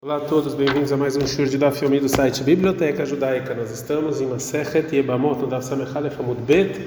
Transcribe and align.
Olá 0.00 0.18
a 0.18 0.20
todos, 0.20 0.54
bem-vindos 0.54 0.92
a 0.92 0.96
mais 0.96 1.16
um 1.16 1.26
shur 1.26 1.46
de 1.46 1.58
Daf 1.58 1.84
Yomi 1.84 1.98
do 1.98 2.08
site 2.08 2.44
Biblioteca 2.44 3.04
Judaica. 3.04 3.52
Nós 3.52 3.72
estamos 3.72 4.20
em 4.20 4.26
Masechet 4.26 4.94
Yebamot, 4.94 5.40
no 5.40 5.48
Daf 5.48 5.72
Amud 5.72 6.40
Bet, 6.42 6.80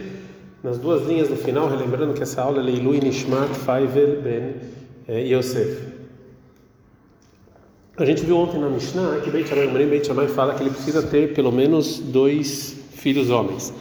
nas 0.63 0.77
duas 0.77 1.05
linhas 1.05 1.27
do 1.27 1.35
final, 1.35 1.67
relembrando 1.67 2.13
que 2.13 2.23
essa 2.23 2.41
aula 2.41 2.61
é 2.61 2.63
Leilu 2.63 2.93
Nishmat 2.93 3.49
Faivel 3.49 4.21
Ben 4.21 4.53
eh, 5.09 5.27
Yosef. 5.27 5.89
A 7.97 8.05
gente 8.05 8.23
viu 8.23 8.37
ontem 8.37 8.57
na 8.61 8.69
Mishnah 8.69 9.19
que 9.21 9.29
Beit 9.29 9.49
Shammai, 9.49 9.67
o 9.67 9.89
Beit 9.89 10.07
Shammai 10.07 10.29
fala 10.29 10.53
que 10.53 10.63
ele 10.63 10.69
precisa 10.69 11.03
ter 11.03 11.33
pelo 11.33 11.51
menos 11.51 11.99
dois 11.99 12.77
filhos 12.93 13.29
homens. 13.29 13.73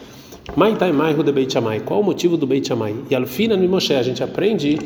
Maitai 0.57 0.91
Maihu 0.91 1.23
de 1.23 1.31
Beit 1.31 1.53
Shammai, 1.53 1.79
qual 1.79 2.01
o 2.01 2.03
motivo 2.03 2.37
do 2.37 2.49
Beit 2.49 2.67
Shammai? 2.67 2.97
E 3.09 3.15
Alfina 3.15 3.57
no 3.57 3.77
a 3.77 4.03
gente 4.03 4.25
aprende 4.25 4.77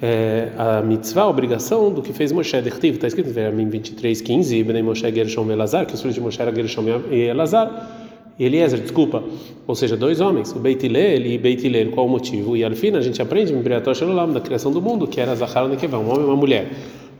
é, 0.00 0.50
a 0.58 0.82
mitzvah, 0.82 1.22
a 1.22 1.28
obrigação 1.28 1.90
do 1.90 2.02
que 2.02 2.12
fez 2.12 2.32
Moshe 2.32 2.60
Dertiv, 2.60 2.96
está 2.96 3.06
escrito 3.06 3.30
em 3.30 3.68
23, 3.68 4.20
15, 4.20 4.62
Bnei 4.62 4.82
Moshe 4.82 5.10
Gershom 5.10 5.50
Elazar, 5.50 5.86
que 5.86 5.94
os 5.94 6.00
filhos 6.00 6.14
de 6.14 6.20
Moshe 6.20 6.40
eram 6.40 6.54
Gershom 6.54 6.84
e 7.10 7.20
Elazar, 7.20 8.04
Eliezer, 8.38 8.80
desculpa, 8.80 9.24
ou 9.66 9.74
seja, 9.74 9.96
dois 9.96 10.20
homens, 10.20 10.52
o 10.52 10.58
Beit 10.58 10.84
Hillel 10.84 11.24
e 11.24 11.38
Beit 11.38 11.66
Hillel, 11.66 11.90
qual 11.92 12.04
o 12.04 12.08
motivo? 12.08 12.54
E 12.54 12.62
Alfina, 12.62 12.98
a 12.98 13.00
gente 13.00 13.20
aprende 13.22 13.50
em 13.50 13.56
Mibriatosh 13.56 14.02
Elolam, 14.02 14.30
da 14.30 14.40
criação 14.40 14.70
do 14.70 14.82
mundo, 14.82 15.06
que 15.06 15.18
era 15.18 15.34
Zahar 15.34 15.66
Nekevah, 15.66 15.98
um 15.98 16.10
homem 16.10 16.22
e 16.22 16.24
uma 16.26 16.36
mulher. 16.36 16.70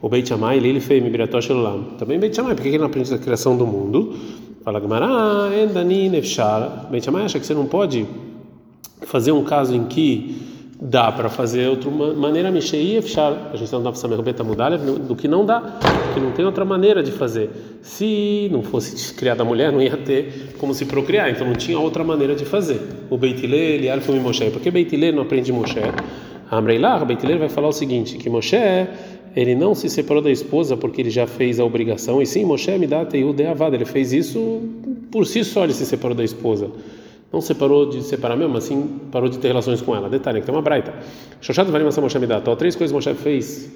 O 0.02 0.10
Beit 0.10 0.28
Shammai, 0.28 0.60
fez 0.78 1.02
Mibriatosh 1.02 1.48
Elolam. 1.48 1.84
Também 1.98 2.18
Beit 2.18 2.36
Shammai, 2.36 2.54
por 2.54 2.62
que 2.62 2.68
ele 2.68 2.78
não 2.78 2.86
aprende 2.86 3.10
da 3.10 3.16
criação 3.16 3.56
do 3.56 3.66
mundo? 3.66 4.14
Fala 4.62 4.78
Gamara, 4.78 5.56
Endani 5.56 6.10
Nefshar. 6.10 6.88
Beit 6.90 7.02
Shammai 7.02 7.24
acha 7.24 7.40
que 7.40 7.46
você 7.46 7.54
não 7.54 7.64
pode 7.64 8.06
fazer 9.06 9.32
um 9.32 9.42
caso 9.42 9.74
em 9.74 9.84
que 9.84 10.55
dá 10.80 11.10
para 11.10 11.28
fazer 11.28 11.68
outra 11.68 11.90
maneira 11.90 12.50
mexer 12.50 13.00
fechar. 13.02 13.50
A 13.52 13.56
gente 13.56 13.72
não 13.72 13.82
dá 13.82 13.90
para 13.90 14.00
saber 14.00 14.20
beta 14.22 14.44
mudar 14.44 14.76
do 14.76 15.16
que 15.16 15.26
não 15.26 15.44
dá 15.44 15.78
que 16.12 16.20
não 16.20 16.32
tem 16.32 16.44
outra 16.44 16.64
maneira 16.64 17.02
de 17.02 17.10
fazer. 17.12 17.50
Se 17.82 18.48
não 18.52 18.62
fosse 18.62 19.14
criada 19.14 19.42
a 19.42 19.44
mulher 19.44 19.72
não 19.72 19.80
ia 19.80 19.96
ter 19.96 20.54
como 20.58 20.74
se 20.74 20.84
procriar. 20.84 21.30
Então 21.30 21.46
não 21.46 21.54
tinha 21.54 21.78
outra 21.78 22.04
maneira 22.04 22.34
de 22.34 22.44
fazer. 22.44 22.80
O 23.10 23.16
Beitilê 23.16 23.76
ele 23.76 23.90
alfa 23.90 24.12
e 24.12 24.20
Moshe. 24.20 24.50
Porque 24.50 24.70
Beitilê 24.70 25.12
não 25.12 25.22
aprende 25.22 25.52
Moshe? 25.52 25.80
Amreilah 26.50 27.04
Beitilê 27.04 27.36
vai 27.36 27.48
falar 27.48 27.68
o 27.68 27.72
seguinte 27.72 28.16
que 28.18 28.28
Moshe 28.28 28.56
ele 29.34 29.54
não 29.54 29.74
se 29.74 29.90
separou 29.90 30.22
da 30.22 30.30
esposa 30.30 30.76
porque 30.76 31.02
ele 31.02 31.10
já 31.10 31.26
fez 31.26 31.58
a 31.58 31.64
obrigação. 31.64 32.20
E 32.20 32.26
sim 32.26 32.44
Moshe 32.44 32.76
me 32.78 32.86
dá 32.86 33.04
teiu 33.04 33.32
de 33.32 33.46
avad 33.46 33.74
ele 33.74 33.86
fez 33.86 34.12
isso 34.12 34.60
por 35.10 35.26
si 35.26 35.42
só 35.42 35.64
ele 35.64 35.72
se 35.72 35.86
separou 35.86 36.16
da 36.16 36.24
esposa 36.24 36.70
não 37.32 37.40
separou 37.40 37.88
de 37.88 38.02
separar 38.02 38.36
mesmo, 38.36 38.56
assim 38.56 39.00
parou 39.10 39.28
de 39.28 39.38
ter 39.38 39.48
relações 39.48 39.82
com 39.82 39.94
ela. 39.94 40.08
Detalhe, 40.08 40.40
que 40.40 40.46
tem 40.46 40.54
uma 40.54 40.62
braita. 40.62 40.94
Shoshat 41.40 41.70
varim 41.70 41.86
asa 41.86 42.00
Moshe 42.00 42.18
midató. 42.18 42.54
Três 42.56 42.76
coisas 42.76 42.94
Moshe 42.94 43.12
fez 43.14 43.70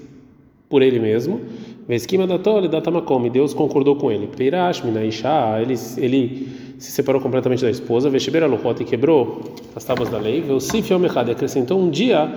por 0.68 0.82
ele 0.82 1.00
mesmo. 1.00 1.40
Vesquima 1.88 2.26
dató, 2.26 2.58
ele 2.58 2.68
datamakom. 2.68 3.26
E 3.26 3.30
Deus 3.30 3.52
concordou 3.52 3.96
com 3.96 4.10
ele. 4.10 4.28
Peirash, 4.28 4.82
minaisha, 4.82 5.60
ele 5.60 5.74
ele 5.98 6.48
se 6.78 6.92
separou 6.92 7.20
completamente 7.20 7.62
da 7.62 7.70
esposa. 7.70 8.08
Veshibera 8.08 8.46
luchot 8.46 8.80
e 8.82 8.84
quebrou 8.84 9.40
as 9.74 9.84
tábuas 9.84 10.08
da 10.08 10.18
lei. 10.18 10.40
Veusif 10.40 10.92
yom 10.92 11.04
echad. 11.04 11.28
acrescentou 11.30 11.80
um 11.80 11.90
dia 11.90 12.32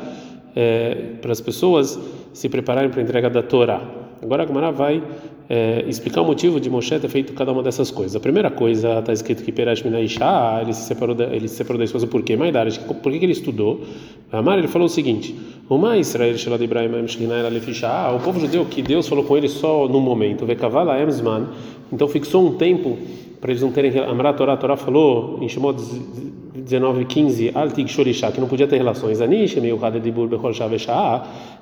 é, 0.55 0.95
para 1.22 1.31
as 1.31 1.39
pessoas 1.39 2.00
se 2.33 2.50
prepararem 2.50 2.89
para 2.89 3.00
a 3.00 3.03
entrega 3.03 3.30
da 3.30 3.44
Torá. 3.44 4.03
Agora 4.24 4.44
a 4.44 4.48
Gemara 4.48 4.72
vai 4.72 5.04
é, 5.50 5.84
explicar 5.88 6.22
o 6.22 6.26
motivo 6.26 6.60
de 6.60 6.70
Moshe 6.70 6.98
ter 7.00 7.10
feito 7.10 7.34
cada 7.34 7.52
uma 7.52 7.62
dessas 7.62 7.92
coisas. 7.92 8.16
A 8.16 8.20
primeira 8.20 8.50
coisa 8.50 9.00
está 9.00 9.12
escrito 9.12 9.44
que 9.44 9.52
Peresh 9.52 9.84
Minaisha, 9.84 10.60
ele 10.62 10.74
se 10.74 10.88
separou 10.88 11.14
da, 11.14 11.26
ele 11.26 11.48
se 11.48 11.56
separou 11.56 11.78
da 11.78 11.84
esposa 11.84 12.08
por 12.08 12.24
quê? 12.24 12.36
Maidar, 12.36 12.68
por 13.02 13.12
que, 13.12 13.20
que 13.20 13.26
ele 13.26 13.34
estudou? 13.34 13.82
Amar, 14.32 14.58
ele 14.58 14.68
falou 14.68 14.88
o 14.88 14.90
seguinte: 14.90 15.36
O 15.70 15.78
mais 15.78 16.10
Israel 16.10 16.38
Shalad 16.38 16.62
Ibrahim 16.64 16.90
o 18.16 18.20
povo 18.20 18.40
judeu 18.40 18.66
que 18.66 18.82
Deus 18.82 19.08
falou 19.08 19.24
com 19.26 19.38
ele 19.38 19.48
só 19.48 19.88
no 19.88 20.00
momento, 20.00 20.46
Vekavala 20.46 21.02
Emsman, 21.02 21.48
então 21.94 22.08
fixou 22.08 22.45
um 22.45 22.55
tempo 22.55 22.97
para 23.39 23.52
eles 23.52 23.61
não 23.61 23.72
terem 23.72 23.91
Amar 23.99 24.27
a 24.27 24.33
Torá, 24.33 24.55
Torá 24.55 24.77
falou 24.77 25.38
em 25.41 25.49
Shemot 25.49 25.77
19, 26.55 27.03
15, 27.03 27.52
Altig 27.53 27.91
Shorishá, 27.91 28.31
que 28.31 28.39
não 28.39 28.48
podia 28.48 28.65
ter 28.65 28.77
relações. 28.77 29.20
Anish, 29.20 29.55
meio 29.55 29.83
Hadedibur. 29.83 30.30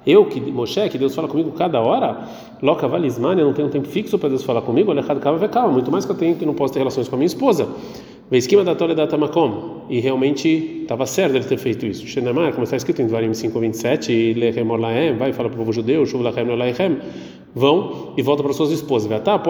Eu, 0.06 0.26
que 0.26 0.40
Moshe, 0.40 0.90
que 0.90 0.98
Deus 1.00 1.16
fala 1.16 1.28
comigo 1.28 1.52
cada 1.54 1.82
hora, 1.82 2.20
Loca 2.62 2.88
Valismania, 2.88 3.44
não 3.44 3.54
tenho 3.54 3.68
um 3.68 3.72
tempo 3.72 3.88
fixo 3.88 4.20
para 4.20 4.30
Deus 4.30 4.44
falar 4.44 4.62
comigo, 4.62 4.92
Olechad 4.92 5.20
Kava 5.20 5.40
Vekava, 5.40 5.72
muito 5.72 5.92
mais 5.92 6.06
que 6.06 6.12
eu 6.12 6.16
tenho 6.16 6.36
que 6.36 6.46
não 6.46 6.54
posso 6.54 6.74
ter 6.74 6.80
relações 6.80 7.08
com 7.08 7.16
a 7.16 7.18
minha 7.18 7.26
esposa. 7.28 7.68
Veisquima 8.30 8.64
da 8.64 8.76
Torah 8.76 8.94
da 8.94 9.08
Tamakom, 9.08 9.82
e 9.90 10.00
realmente 10.00 10.82
estava 10.84 11.06
certo 11.06 11.36
ele 11.36 11.44
ter 11.44 11.58
feito 11.58 11.86
isso. 11.86 12.06
Shenemar, 12.08 12.52
como 12.54 12.64
está 12.64 12.78
escrito 12.78 13.02
em 13.02 13.08
Dvarim 13.08 13.34
5, 13.34 13.60
27, 13.60 14.34
Lechem 14.36 14.70
Olahem, 14.70 15.18
vai 15.18 15.34
falar 15.34 15.50
para 15.50 15.56
o 15.56 15.60
povo 15.60 15.74
judeu, 15.74 16.06
Shuv 16.06 16.22
Lachem 16.24 16.50
Olahem, 16.50 16.98
vão 17.56 18.14
e 18.18 18.22
volta 18.22 18.44
para 18.44 18.54
suas 18.54 18.72
esposas. 18.72 19.22
Tá, 19.22 19.42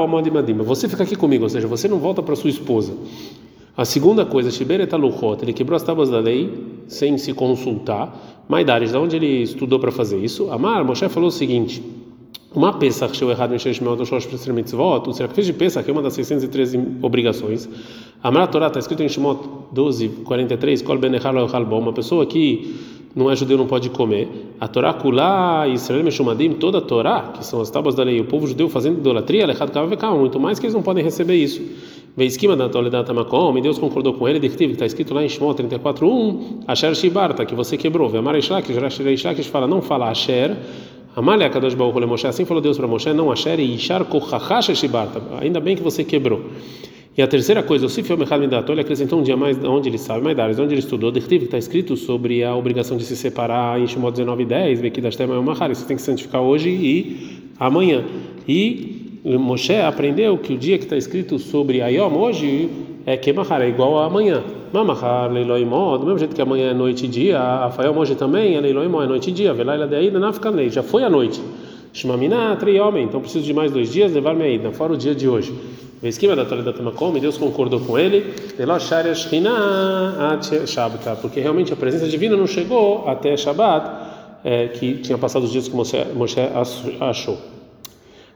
Você 0.66 0.90
fica 0.90 1.04
aqui 1.04 1.16
comigo, 1.16 1.44
ou 1.44 1.50
seja, 1.50 1.68
você 1.68 1.88
não 1.88 2.00
volta 2.00 2.22
para 2.22 2.36
sua 2.36 2.50
esposa. 2.50 2.94
A 3.76 3.86
segunda 3.86 4.26
coisa, 4.26 4.52
Shiberet 4.52 4.94
Aluchot, 4.94 5.44
ele 5.44 5.54
quebrou 5.54 5.76
as 5.78 5.84
tábuas 5.84 6.10
da 6.10 6.20
lei 6.20 6.52
sem 6.88 7.18
se 7.18 7.34
consultar. 7.34 8.44
Maidares, 8.48 8.92
de 8.92 8.98
onde 8.98 9.16
ele 9.16 9.44
estudou 9.44 9.80
para 9.80 9.92
fazer 9.92 10.18
isso? 10.18 10.52
Amar, 10.52 10.84
Moshe 10.84 11.08
falou 11.08 11.30
o 11.30 11.32
seguinte: 11.32 11.82
uma 12.54 12.74
Pesach, 12.74 13.16
show 13.16 13.32
errado, 13.32 13.52
mexer 13.52 13.74
Shemel, 13.74 13.96
do 13.96 14.06
Shosh, 14.06 14.28
mitzvot, 14.48 15.08
o 15.08 15.14
sacrifício 15.14 15.54
de 15.54 15.60
Pesach 15.60 15.90
é 15.90 15.94
uma 15.94 16.02
das 16.02 16.14
613 16.14 16.98
obrigações. 17.02 17.70
A 18.22 18.48
Torá 18.48 18.68
está 18.68 18.80
escrito 18.80 19.02
em 19.02 19.08
Shemot 19.08 19.40
12, 19.72 20.10
43, 20.26 20.82
Kol 20.82 20.98
Ben 20.98 21.16
Echal 21.16 21.34
uma 21.34 21.94
pessoa 21.94 22.26
que 22.26 22.76
não 23.16 23.32
é 23.32 23.36
judeu 23.38 23.58
não 23.58 23.68
pode 23.68 23.90
comer. 23.90 24.28
A 24.60 24.68
Torá 24.68 24.94
Kulá, 24.94 25.66
Israel 25.68 26.04
Meshumadim, 26.04 26.54
toda 26.54 26.80
a 26.80 26.82
Torá, 26.82 27.34
que 27.38 27.46
são 27.46 27.62
as 27.62 27.70
tábuas 27.70 27.96
da 27.96 28.04
lei, 28.04 28.20
o 28.20 28.26
povo 28.26 28.46
judeu 28.46 28.68
fazendo 28.68 29.00
idolatria, 29.00 29.46
Lechad 29.46 29.72
Kavekam, 29.72 30.20
muito 30.20 30.38
mais 30.38 30.60
que 30.60 30.66
eles 30.66 30.74
não 30.74 30.82
podem 30.82 31.04
receber 31.04 31.36
isso. 31.36 31.62
Veisquima 32.18 32.58
da 32.58 32.68
Toledata 32.68 33.14
Makom, 33.14 33.58
e 33.58 33.62
Deus 33.62 33.80
concordou 33.80 34.14
com 34.14 34.28
ele, 34.28 34.40
de 34.40 34.50
que 34.50 34.64
está 34.66 34.86
escrito 34.86 35.14
lá 35.14 35.24
em 35.24 35.30
Shemot 35.30 35.56
34:1, 35.56 36.64
Asher 36.68 36.94
Shibarta, 36.96 37.46
que 37.46 37.56
você 37.56 37.78
quebrou. 37.78 38.10
Vemar 38.10 38.36
Ishlak, 38.36 38.74
Jerash 38.74 39.00
fala, 39.48 39.66
não 39.66 39.82
fala 39.82 40.10
Asher. 40.10 40.58
Amalek 41.16 41.54
Kadosh 41.54 41.76
Baruch 41.76 41.98
Hu 41.98 42.08
Moshe, 42.08 42.28
assim 42.28 42.46
falou 42.46 42.62
Deus 42.62 42.78
para 42.78 42.88
Moshe, 42.88 43.12
não 43.14 43.32
Asher 43.32 43.60
e 43.60 43.76
Ishar 43.76 44.06
Kochachash 44.06 44.76
Shibarta. 44.76 45.22
Ainda 45.42 45.60
bem 45.60 45.76
que 45.76 45.84
você 45.84 46.04
quebrou. 46.04 46.42
E 47.18 47.22
a 47.22 47.28
terceira 47.28 47.62
coisa, 47.62 47.86
o 47.86 47.90
Sifio 47.90 48.18
Mechad 48.18 48.40
Midato, 48.40 48.72
ele 48.72 48.80
acrescentou 48.80 49.20
um 49.20 49.24
dia 49.24 49.36
mais 49.36 49.62
onde 49.66 49.90
ele 49.90 49.98
sabe, 49.98 50.24
mais 50.24 50.38
dares, 50.38 50.58
onde 50.58 50.74
ele 50.74 50.80
estudou, 50.80 51.12
que 51.12 51.20
está 51.20 51.58
escrito 51.58 51.98
sobre 51.98 52.42
a 52.42 52.56
obrigação 52.56 52.96
de 52.96 53.04
se 53.04 53.18
separar 53.18 53.78
em 53.82 53.86
Shemot 53.86 54.12
19 54.14 54.44
e 54.44 54.46
10, 54.46 54.80
Vekidash 54.80 55.18
Tema 55.18 55.42
Mahar, 55.42 55.76
você 55.76 55.86
tem 55.86 55.98
que 55.98 56.02
santificar 56.02 56.42
hoje 56.42 56.70
e 56.70 57.50
amanhã. 57.60 58.06
E 58.48 59.20
Moshe 59.26 59.76
aprendeu 59.76 60.38
que 60.38 60.54
o 60.54 60.58
dia 60.58 60.78
que 60.78 60.86
está 60.86 60.96
escrito 60.96 61.38
sobre 61.38 61.82
Ayom 61.82 62.16
hoje 62.16 62.70
é 63.06 63.18
Kemahar, 63.18 63.62
é 63.62 63.68
igual 63.68 64.00
a 64.00 64.06
amanhã. 64.06 64.42
Mamahar, 64.74 65.32
Leiloimó, 65.32 65.98
do 65.98 66.06
mesmo 66.06 66.20
jeito 66.20 66.34
que 66.34 66.42
amanhã 66.42 66.72
é 66.72 66.74
noite 66.74 67.06
e 67.06 67.08
dia, 67.08 67.40
a 67.40 67.70
Fayom 67.72 67.98
hoje 67.98 68.16
também 68.16 68.56
é 68.56 68.62
Leiloimó, 68.62 69.04
é 69.04 69.08
noite 69.08 69.30
e 69.30 69.34
dia. 69.34 69.54
Velaila 69.54 69.86
de 69.86 69.96
Aida, 69.96 70.18
Nafkanlei, 70.18 70.70
já 70.70 70.82
foi 70.82 71.04
a 71.04 71.09
noite. 71.09 71.42
Shmamina, 71.94 72.58
homem, 72.82 73.04
então 73.04 73.20
preciso 73.20 73.44
de 73.44 73.54
mais 73.54 73.72
dois 73.72 73.92
dias, 73.92 74.14
levar-me 74.14 74.44
Aida, 74.44 74.72
fora 74.72 74.94
o 74.94 74.98
dia 74.98 75.14
de 75.14 75.28
hoje. 75.28 75.54
Vesquima 76.02 76.36
da 76.36 76.46
Torá 76.46 76.62
da 76.62 76.72
Tamakom, 76.72 77.12
Deus 77.20 77.38
concordou 77.38 77.82
com 77.82 78.00
ele, 78.00 78.34
porque 81.22 81.40
realmente 81.42 81.74
a 81.74 81.76
presença 81.76 82.08
divina 82.08 82.38
não 82.38 82.48
chegou 82.48 83.08
até 83.08 83.36
Shabbat, 83.36 83.92
é, 84.44 84.70
que 84.70 84.96
tinha 84.96 85.18
passado 85.18 85.44
os 85.44 85.52
dias 85.52 85.68
que 85.68 85.76
Moshe, 85.76 85.98
Moshe 86.16 86.40
achou. 87.00 87.38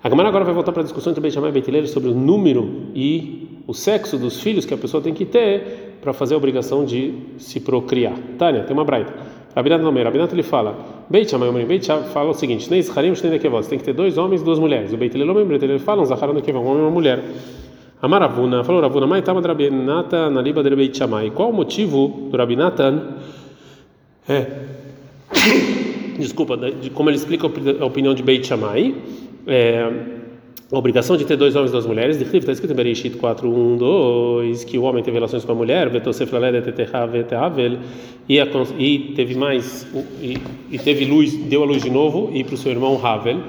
A 0.03 0.09
Gamara 0.09 0.29
agora 0.29 0.45
vai 0.45 0.53
voltar 0.53 0.71
para 0.71 0.81
a 0.81 0.83
discussão 0.83 1.13
Beit 1.13 1.33
Shammai 1.33 1.51
e 1.55 1.87
sobre 1.87 2.09
o 2.09 2.13
número 2.13 2.91
e 2.93 3.61
o 3.65 3.73
sexo 3.73 4.17
dos 4.17 4.39
filhos 4.39 4.63
que 4.63 4.73
a 4.73 4.77
pessoa 4.77 5.01
tem 5.01 5.13
que 5.13 5.25
ter 5.25 5.84
para 6.05 6.13
fazer 6.13 6.35
a 6.35 6.37
obrigação 6.37 6.85
de 6.85 7.15
se 7.39 7.59
procriar. 7.59 8.13
Tânia, 8.37 8.63
tem 8.63 8.73
uma 8.73 8.85
braita. 8.85 9.11
Rabinat 9.55 9.81
não 9.81 9.91
Rabinat 9.91 10.31
ele 10.31 10.43
fala, 10.43 10.77
Beit 11.09 11.31
Shammai 11.31 11.49
e 11.49 11.65
Beit 11.65 11.83
Shammai 11.83 12.09
fala 12.09 12.29
o 12.29 12.33
seguinte, 12.33 12.69
Neis 12.69 12.95
Harim 12.95 13.15
Shnei 13.15 13.31
Nekevot, 13.31 13.67
tem 13.67 13.79
que 13.79 13.85
ter 13.85 13.93
dois 13.93 14.15
homens 14.15 14.41
e 14.41 14.45
duas 14.45 14.59
mulheres. 14.59 14.93
O 14.93 14.97
Beit 14.97 15.17
Hillel 15.17 15.41
e 15.41 15.45
Beit 15.45 15.65
Hillel 15.65 15.79
falam, 15.79 16.05
Zahar 16.05 16.31
Nekevot, 16.31 16.63
um 16.63 16.67
homem 16.67 16.83
e 16.83 16.85
uma 16.85 16.91
mulher. 16.91 17.23
Amaravuna, 17.99 18.63
falou 18.63 18.81
Ravuna, 18.81 19.07
mas 19.07 19.19
estava 19.19 19.41
Rabinata 19.41 20.29
na 20.29 20.41
liba 20.41 20.61
de 20.61 20.75
Beit 20.75 20.95
Shammai. 20.95 21.31
Qual 21.31 21.49
o 21.49 21.53
motivo 21.53 22.29
do 22.29 22.37
Rabinatan? 22.37 23.15
É, 24.29 24.45
desculpa, 26.19 26.55
de 26.55 26.91
como 26.91 27.09
ele 27.09 27.17
explica 27.17 27.47
a 27.47 27.85
opinião 27.85 28.13
de 28.13 28.21
Beit 28.21 28.45
Shammai 28.45 28.93
é, 29.47 29.89
a 30.71 30.77
obrigação 30.77 31.15
de 31.15 31.25
ter 31.25 31.37
dois 31.37 31.55
homens 31.55 31.69
e 31.69 31.71
duas 31.73 31.85
mulheres, 31.85 32.17
de 32.17 32.23
está 32.37 32.51
escrito 32.51 32.71
em 32.71 32.75
Bereshit 32.75 33.17
4, 33.17 33.47
1, 33.47 33.77
2, 33.77 34.63
que 34.63 34.79
o 34.79 34.83
homem 34.83 35.03
teve 35.03 35.15
relações 35.15 35.45
com 35.45 35.51
a 35.51 35.55
mulher, 35.55 35.91
e, 38.79 38.99
teve 39.15 39.35
mais, 39.35 39.87
e, 40.71 40.79
teve 40.79 41.05
luz, 41.05 41.35
deu 41.35 41.61
a 41.61 41.65
luz 41.67 41.83
de 41.83 41.91
novo, 41.91 42.31
e 42.33 42.43
para 42.43 42.55
o 42.55 42.57
seu 42.57 42.71
irmão 42.71 42.99
Havel, 43.03 43.41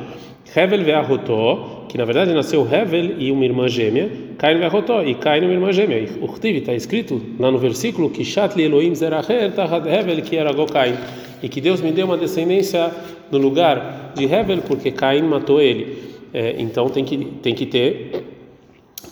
Hevel 0.54 0.84
ve'ahotó, 0.84 1.86
que 1.88 1.96
na 1.96 2.04
verdade 2.04 2.34
nasceu 2.34 2.68
Hevel 2.70 3.14
e 3.18 3.32
uma 3.32 3.46
irmã 3.46 3.66
gêmea, 3.66 4.10
Cain 4.36 4.58
ve'ahotó, 4.58 5.02
e 5.02 5.14
Cain 5.14 5.42
uma 5.42 5.54
irmã 5.54 5.72
gêmea. 5.72 6.06
O 6.20 6.24
Urtiv 6.24 6.56
está 6.58 6.74
escrito 6.74 7.20
lá 7.38 7.50
no 7.50 7.58
versículo 7.58 8.10
que 8.10 8.24
Shatli 8.24 8.64
Elohim 8.64 8.94
zeracher 8.94 9.52
tahad 9.52 9.86
Hevel, 9.86 10.20
que 10.20 10.36
era 10.36 10.52
Gokain, 10.52 10.94
e 11.42 11.48
que 11.48 11.62
Deus 11.62 11.80
me 11.80 11.92
deu 11.92 12.04
uma 12.04 12.18
descendência 12.18 12.90
no 13.30 13.38
lugar 13.38 14.12
de 14.14 14.24
Hevel, 14.24 14.58
porque 14.66 14.90
Caim 14.90 15.22
matou 15.22 15.62
ele. 15.62 16.15
É, 16.32 16.60
então 16.60 16.88
tem 16.88 17.04
que 17.04 17.16
tem 17.42 17.54
que 17.54 17.66
ter 17.66 18.24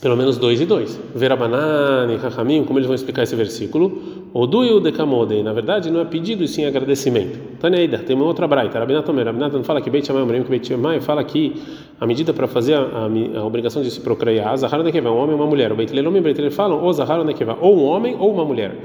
pelo 0.04 0.18
menos 0.18 0.36
dois 0.36 0.60
e 0.60 0.66
dois. 0.66 1.00
Verabanani, 1.14 2.16
Rahamim, 2.16 2.64
como 2.64 2.78
eles 2.78 2.86
vão 2.86 2.94
explicar 2.94 3.22
esse 3.22 3.34
versículo? 3.34 4.26
Oduyu 4.34 4.78
dekamodei. 4.78 5.42
Na 5.42 5.54
verdade, 5.54 5.90
não 5.90 6.00
é 6.00 6.04
pedido 6.04 6.44
e 6.44 6.48
sim 6.48 6.66
agradecimento. 6.66 7.38
Taneida, 7.58 7.98
tem 7.98 8.14
uma 8.14 8.26
outra 8.26 8.46
braita. 8.46 8.78
Rabinatomer, 8.78 9.24
Rabinato 9.24 9.64
fala 9.64 9.80
que 9.80 9.88
Beit 9.88 10.06
Shammai, 10.06 10.42
que 10.42 10.50
Beit 10.50 10.66
Shammai 10.66 11.00
fala 11.00 11.24
que 11.24 11.54
a 11.98 12.06
medida 12.06 12.34
para 12.34 12.46
fazer 12.46 12.74
a, 12.74 12.80
a, 12.80 13.38
a, 13.38 13.44
obrigação 13.46 13.80
de 13.80 13.90
se 13.90 13.98
procriar, 14.00 14.54
Zahara 14.58 14.82
Nekeva, 14.82 15.10
um 15.10 15.16
homem 15.16 15.34
ou 15.34 15.40
uma 15.40 15.46
mulher. 15.46 15.72
O 15.72 15.74
Beit 15.74 15.94
Lelom 15.94 16.14
e 16.16 16.20
Beit 16.20 16.50
falam, 16.50 16.82
ou 16.82 16.92
Zahara 16.92 17.24
Nekeva, 17.24 17.56
ou 17.58 17.78
um 17.78 17.84
homem 17.84 18.14
ou 18.18 18.30
uma 18.30 18.44
mulher. 18.44 18.76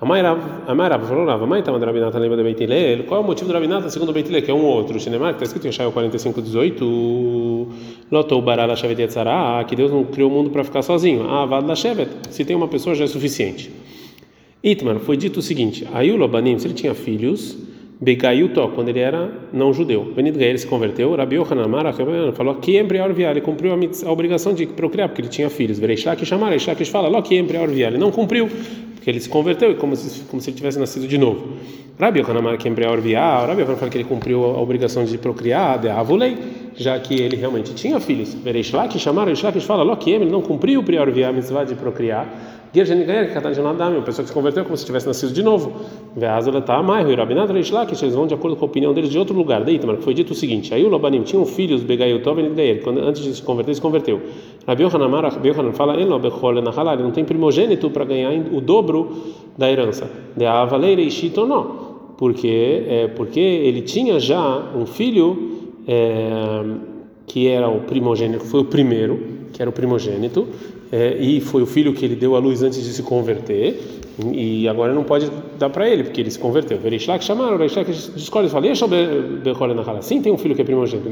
A 0.00 0.04
Mairav 0.06 1.08
falou, 1.08 1.26
Rav, 1.26 1.44
mãe 1.44 1.60
tá 1.60 1.72
mandando 1.72 1.86
Rabinata 1.86 2.20
lembra 2.20 2.36
do 2.36 2.44
Beit 2.44 2.62
Hillel? 2.62 3.02
Qual 3.02 3.20
é 3.20 3.24
o 3.24 3.26
motivo 3.26 3.48
do 3.48 3.52
Rabinata 3.52 3.90
segundo 3.90 4.10
o 4.10 4.12
Beit 4.12 4.28
Hillel, 4.28 4.42
que 4.42 4.50
é 4.52 4.54
um 4.54 4.64
outro? 4.64 5.00
Shinemar, 5.00 5.30
que 5.30 5.42
está 5.42 5.46
escrito 5.46 5.66
em 5.66 5.72
Shaio 5.72 5.90
45, 5.90 6.40
18, 6.40 7.68
Lotou 8.08 8.40
Barala 8.40 8.76
Shevet 8.76 9.02
Yetzara, 9.02 9.64
que 9.64 9.74
Deus 9.74 9.90
não 9.90 10.04
criou 10.04 10.30
o 10.30 10.32
mundo 10.32 10.50
para 10.50 10.62
ficar 10.62 10.82
sozinho. 10.82 11.28
Ah, 11.28 11.46
Vad 11.46 11.76
Shevet, 11.76 12.10
se 12.30 12.44
tem 12.44 12.54
uma 12.54 12.68
pessoa 12.68 12.94
já 12.94 13.06
é 13.06 13.06
suficiente. 13.08 13.72
Itman, 14.62 15.00
foi 15.00 15.16
dito 15.16 15.40
o 15.40 15.42
seguinte, 15.42 15.84
Ayulo 15.92 16.28
Banim, 16.28 16.56
se 16.60 16.68
ele 16.68 16.74
tinha 16.74 16.94
filhos, 16.94 17.58
Begayuto, 18.00 18.68
quando 18.76 18.90
ele 18.90 19.00
era 19.00 19.28
não 19.52 19.72
judeu. 19.72 20.12
Benid 20.14 20.40
ele 20.40 20.56
se 20.56 20.68
converteu, 20.68 21.16
Rabi 21.16 21.34
Yohanamar 21.34 21.92
falou 22.32 22.54
que 22.54 22.78
embriar 22.78 23.12
viar, 23.12 23.32
ele 23.32 23.40
cumpriu 23.40 23.72
a, 23.72 24.12
obrigação 24.12 24.54
de 24.54 24.66
procriar, 24.66 25.08
porque 25.08 25.22
ele 25.22 25.28
tinha 25.28 25.50
filhos. 25.50 25.80
Vereishlak 25.80 26.24
chamar, 26.24 26.50
Reishlak 26.50 26.84
fala, 26.84 27.08
Lo 27.08 27.20
que 27.22 27.36
embriar 27.36 27.66
viar, 27.66 27.90
ele 27.90 27.98
não 27.98 28.12
cumpriu 28.12 28.48
porque 28.98 29.10
ele 29.10 29.20
se 29.20 29.28
converteu, 29.28 29.76
como 29.76 29.94
se, 29.94 30.24
como 30.24 30.42
se 30.42 30.50
ele 30.50 30.56
tivesse 30.56 30.78
nascido 30.78 31.06
de 31.06 31.16
novo. 31.16 31.52
Rabi 32.00 32.20
Yohanan 32.20 32.56
que 32.56 32.68
embriar 32.68 33.00
viar, 33.00 33.46
Rabi 33.46 33.62
Yohanan 33.62 33.76
fala 33.76 33.90
que 33.90 33.96
ele 33.96 34.04
cumpriu 34.04 34.44
a 34.44 34.60
obrigação 34.60 35.04
de 35.04 35.16
procriar, 35.16 35.78
de 35.78 35.88
avulei, 35.88 36.36
já 36.76 36.98
que 36.98 37.14
ele 37.14 37.36
realmente 37.36 37.72
tinha 37.74 38.00
filhos. 38.00 38.34
Vereishlak 38.34 38.98
chamaram, 38.98 39.28
Reishlak 39.28 39.60
fala, 39.60 39.84
Lo 39.84 39.96
que 39.96 40.10
ele 40.10 40.26
não 40.26 40.42
cumpriu 40.42 40.80
o 40.80 40.82
prior 40.82 41.10
viar, 41.12 41.32
mitzvah 41.32 41.64
de 41.64 41.76
procriar. 41.76 42.26
A 43.98 44.02
pessoa 44.02 44.22
que 44.22 44.28
se 44.28 44.34
converteu 44.34 44.64
como 44.64 44.76
se 44.76 44.84
tivesse 44.84 45.06
nascido 45.06 45.32
de 45.32 45.42
novo. 45.42 45.72
Tá 46.66 46.80
o 46.80 47.16
Rabinat 47.16 47.50
Reishlak, 47.50 47.92
eles 48.00 48.14
vão 48.14 48.26
de 48.26 48.34
acordo 48.34 48.56
com 48.56 48.64
a 48.64 48.68
opinião 48.68 48.92
deles 48.92 49.10
de 49.10 49.18
outro 49.18 49.34
lugar. 49.34 49.64
Daí, 49.64 49.80
foi 50.00 50.12
dito 50.12 50.32
o 50.32 50.34
seguinte: 50.34 50.74
aí 50.74 50.84
o 50.84 50.88
Lobanim 50.88 51.22
tinham 51.22 51.44
filhos, 51.46 51.82
Begayutov 51.82 52.38
e 52.38 52.48
Neir, 52.48 52.82
quando 52.82 53.00
antes 53.00 53.22
de 53.22 53.34
se 53.34 53.42
converter, 53.42 53.74
se 53.74 53.80
converteu. 53.80 54.20
Rabi 54.66 54.82
Yohanan, 54.82 55.20
Rabi 55.20 55.48
Yohanan 55.48 55.72
fala, 55.72 55.94
ele 55.94 57.02
não 57.02 57.10
tem 57.10 57.24
primogênito 57.24 57.90
para 57.90 58.04
ganhar 58.04 58.32
o 58.52 58.60
dobro 58.60 59.16
da 59.56 59.70
herança. 59.70 60.10
De 60.36 60.44
Avaleira 60.44 61.00
e 61.00 61.10
Shito 61.10 61.46
não. 61.46 61.88
Porque, 62.18 62.84
é, 62.88 63.08
porque 63.08 63.40
ele 63.40 63.80
tinha 63.82 64.18
já 64.18 64.72
um 64.74 64.84
filho 64.84 65.60
é, 65.86 66.62
que 67.26 67.46
era 67.46 67.68
o 67.68 67.80
primogênito, 67.80 68.44
foi 68.44 68.60
o 68.60 68.64
primeiro, 68.64 69.20
que 69.52 69.62
era 69.62 69.70
o 69.70 69.72
primogênito, 69.72 70.46
é, 70.90 71.16
e 71.18 71.40
foi 71.40 71.62
o 71.62 71.66
filho 71.66 71.92
que 71.92 72.04
ele 72.04 72.16
deu 72.16 72.34
à 72.34 72.38
luz 72.38 72.62
antes 72.62 72.82
de 72.82 72.92
se 72.92 73.02
converter, 73.02 73.98
e 74.32 74.66
agora 74.66 74.92
não 74.92 75.04
pode 75.04 75.30
dar 75.58 75.70
para 75.70 75.88
ele, 75.88 76.02
porque 76.02 76.20
ele 76.20 76.30
se 76.30 76.38
converteu. 76.38 76.78
Verishlak 76.78 77.22
chamaram, 77.22 77.56
Verishlak 77.56 77.90
escolhe 78.16 78.48
e 78.48 78.50
fala: 78.50 80.02
Sim, 80.02 80.20
tem 80.20 80.32
um 80.32 80.38
filho 80.38 80.56
que 80.56 80.62
é 80.62 80.64
primogênito. 80.64 81.08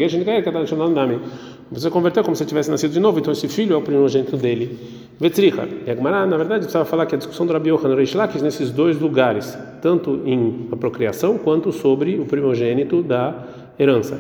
Você 1.70 1.90
converteu 1.90 2.25
como 2.25 2.34
se 2.34 2.44
tivesse 2.44 2.69
nascido 2.69 2.93
de 2.93 3.00
novo, 3.00 3.20
então 3.20 3.32
esse 3.32 3.46
filho 3.46 3.75
é 3.75 3.76
o 3.76 3.82
primogênito 3.82 4.37
dele. 4.37 4.76
Vetricha. 5.20 5.69
E 5.87 5.90
Agmará, 5.90 6.26
na 6.26 6.37
verdade, 6.37 6.61
precisava 6.61 6.84
falar 6.84 7.06
que 7.06 7.14
a 7.14 7.19
discussão 7.19 7.46
do 7.46 7.52
Rabi 7.52 7.70
Yohanan 7.70 7.94
e 7.94 7.96
Reishlak 7.99 8.43
nesses 8.43 8.70
dois 8.70 8.99
lugares, 8.99 9.56
tanto 9.81 10.23
em 10.25 10.67
a 10.73 10.76
procriação 10.76 11.38
quanto 11.38 11.70
sobre 11.70 12.19
o 12.19 12.25
primogênito 12.25 13.02
da 13.02 13.46
herança. 13.78 14.19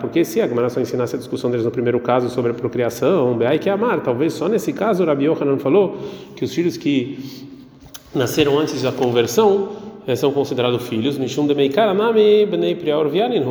Porque 0.00 0.24
se 0.24 0.40
a 0.40 0.48
Gemara 0.48 0.68
só 0.68 0.80
ensinasse 0.80 1.14
a 1.14 1.18
discussão 1.18 1.50
deles 1.50 1.64
no 1.64 1.70
primeiro 1.70 2.00
caso 2.00 2.28
sobre 2.28 2.50
a 2.50 2.54
procriação, 2.54 3.38
que 3.58 3.70
amar, 3.70 4.00
talvez 4.02 4.32
só 4.32 4.48
nesse 4.48 4.72
caso 4.72 5.04
Rabi 5.04 5.24
Yohanan 5.24 5.58
falou 5.58 5.96
que 6.36 6.44
os 6.44 6.52
filhos 6.52 6.76
que 6.76 7.18
nasceram 8.14 8.58
antes 8.58 8.82
da 8.82 8.92
conversão 8.92 9.68
eh, 10.06 10.16
são 10.16 10.32
considerados 10.32 10.86
filhos, 10.88 11.16